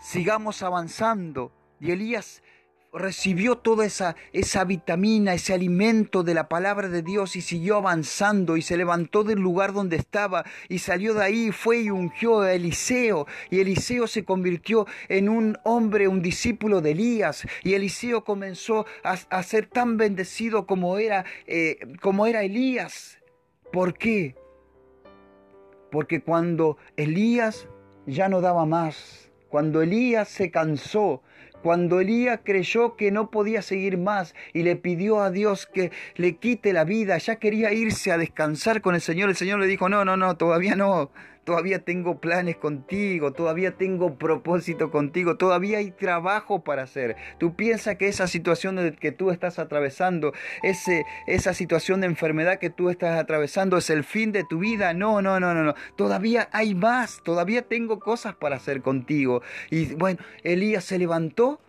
sigamos 0.00 0.62
avanzando. 0.62 1.52
Y 1.80 1.92
Elías 1.92 2.42
recibió 2.92 3.56
toda 3.56 3.86
esa, 3.86 4.16
esa 4.32 4.64
vitamina, 4.64 5.34
ese 5.34 5.54
alimento 5.54 6.22
de 6.22 6.34
la 6.34 6.48
palabra 6.48 6.88
de 6.88 7.02
Dios 7.02 7.36
y 7.36 7.42
siguió 7.42 7.76
avanzando 7.76 8.56
y 8.56 8.62
se 8.62 8.76
levantó 8.76 9.24
del 9.24 9.38
lugar 9.38 9.72
donde 9.72 9.96
estaba 9.96 10.44
y 10.68 10.78
salió 10.78 11.14
de 11.14 11.24
ahí, 11.24 11.52
fue 11.52 11.80
y 11.80 11.90
ungió 11.90 12.40
a 12.40 12.52
Eliseo 12.52 13.26
y 13.50 13.60
Eliseo 13.60 14.06
se 14.06 14.24
convirtió 14.24 14.86
en 15.08 15.28
un 15.28 15.58
hombre, 15.64 16.08
un 16.08 16.22
discípulo 16.22 16.80
de 16.80 16.92
Elías 16.92 17.46
y 17.62 17.74
Eliseo 17.74 18.24
comenzó 18.24 18.86
a, 19.02 19.42
ser 19.42 19.66
tan 19.66 19.96
bendecido 19.96 20.66
como 20.66 20.98
era, 20.98 21.24
eh, 21.46 21.78
como 22.00 22.26
era 22.26 22.42
Elías. 22.42 23.18
¿Por 23.72 23.94
qué? 23.94 24.34
Porque 25.90 26.22
cuando 26.22 26.76
Elías 26.96 27.68
ya 28.06 28.28
no 28.28 28.40
daba 28.40 28.66
más, 28.66 29.30
cuando 29.48 29.80
Elías 29.82 30.28
se 30.28 30.50
cansó, 30.50 31.22
cuando 31.62 32.00
Elías 32.00 32.40
creyó 32.44 32.96
que 32.96 33.10
no 33.10 33.30
podía 33.30 33.62
seguir 33.62 33.98
más 33.98 34.34
y 34.52 34.62
le 34.62 34.76
pidió 34.76 35.20
a 35.20 35.30
Dios 35.30 35.66
que 35.66 35.90
le 36.16 36.36
quite 36.36 36.72
la 36.72 36.84
vida, 36.84 37.18
ya 37.18 37.36
quería 37.36 37.72
irse 37.72 38.12
a 38.12 38.18
descansar 38.18 38.80
con 38.80 38.94
el 38.94 39.00
Señor, 39.00 39.28
el 39.28 39.36
Señor 39.36 39.60
le 39.60 39.66
dijo, 39.66 39.88
no, 39.88 40.04
no, 40.04 40.16
no, 40.16 40.36
todavía 40.36 40.76
no, 40.76 41.10
todavía 41.48 41.78
tengo 41.78 42.20
planes 42.20 42.58
contigo, 42.58 43.32
todavía 43.32 43.70
tengo 43.70 44.18
propósito 44.18 44.90
contigo, 44.90 45.38
todavía 45.38 45.78
hay 45.78 45.92
trabajo 45.92 46.62
para 46.62 46.82
hacer. 46.82 47.16
Tú 47.38 47.56
piensas 47.56 47.96
que 47.96 48.06
esa 48.06 48.26
situación 48.26 48.94
que 49.00 49.12
tú 49.12 49.30
estás 49.30 49.58
atravesando, 49.58 50.34
ese, 50.62 51.06
esa 51.26 51.54
situación 51.54 52.02
de 52.02 52.06
enfermedad 52.06 52.58
que 52.58 52.68
tú 52.68 52.90
estás 52.90 53.18
atravesando 53.18 53.78
es 53.78 53.88
el 53.88 54.04
fin 54.04 54.30
de 54.30 54.44
tu 54.44 54.58
vida. 54.58 54.92
No, 54.92 55.22
no, 55.22 55.40
no, 55.40 55.54
no, 55.54 55.64
no. 55.64 55.74
Todavía 55.96 56.50
hay 56.52 56.74
más, 56.74 57.22
todavía 57.24 57.62
tengo 57.62 57.98
cosas 57.98 58.34
para 58.34 58.56
hacer 58.56 58.82
contigo. 58.82 59.40
Y 59.70 59.94
bueno, 59.94 60.20
Elías 60.42 60.84
se 60.84 60.98
levantó 60.98 61.62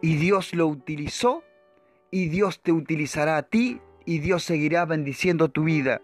y 0.00 0.16
Dios 0.16 0.54
lo 0.54 0.66
utilizó 0.68 1.44
y 2.10 2.28
Dios 2.28 2.62
te 2.62 2.72
utilizará 2.72 3.36
a 3.36 3.42
ti 3.42 3.78
y 4.06 4.20
Dios 4.20 4.42
seguirá 4.42 4.86
bendiciendo 4.86 5.50
tu 5.50 5.64
vida. 5.64 6.00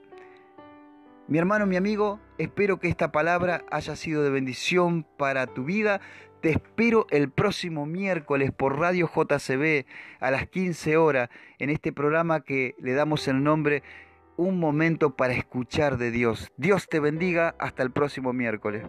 Mi 1.29 1.37
hermano, 1.37 1.67
mi 1.67 1.77
amigo, 1.77 2.21
espero 2.38 2.81
que 2.81 2.88
esta 2.88 3.12
palabra 3.12 3.62
haya 3.71 3.97
sido 3.97 4.23
de 4.23 4.31
bendición 4.31 5.05
para 5.19 5.47
tu 5.47 5.64
vida. 5.64 6.01
Te 6.41 6.49
espero 6.49 7.07
el 7.11 7.31
próximo 7.31 7.85
miércoles 7.85 8.51
por 8.51 8.79
Radio 8.79 9.11
JCB 9.14 9.85
a 10.21 10.31
las 10.31 10.49
15 10.49 10.97
horas 10.97 11.29
en 11.59 11.69
este 11.69 11.93
programa 11.93 12.41
que 12.41 12.75
le 12.79 12.95
damos 12.95 13.29
el 13.29 13.43
nombre 13.43 13.83
Un 14.38 14.59
momento 14.59 15.17
para 15.17 15.35
escuchar 15.35 15.99
de 15.99 16.11
Dios. 16.12 16.51
Dios 16.57 16.88
te 16.88 16.99
bendiga. 16.99 17.55
Hasta 17.59 17.83
el 17.83 17.91
próximo 17.91 18.33
miércoles. 18.33 18.87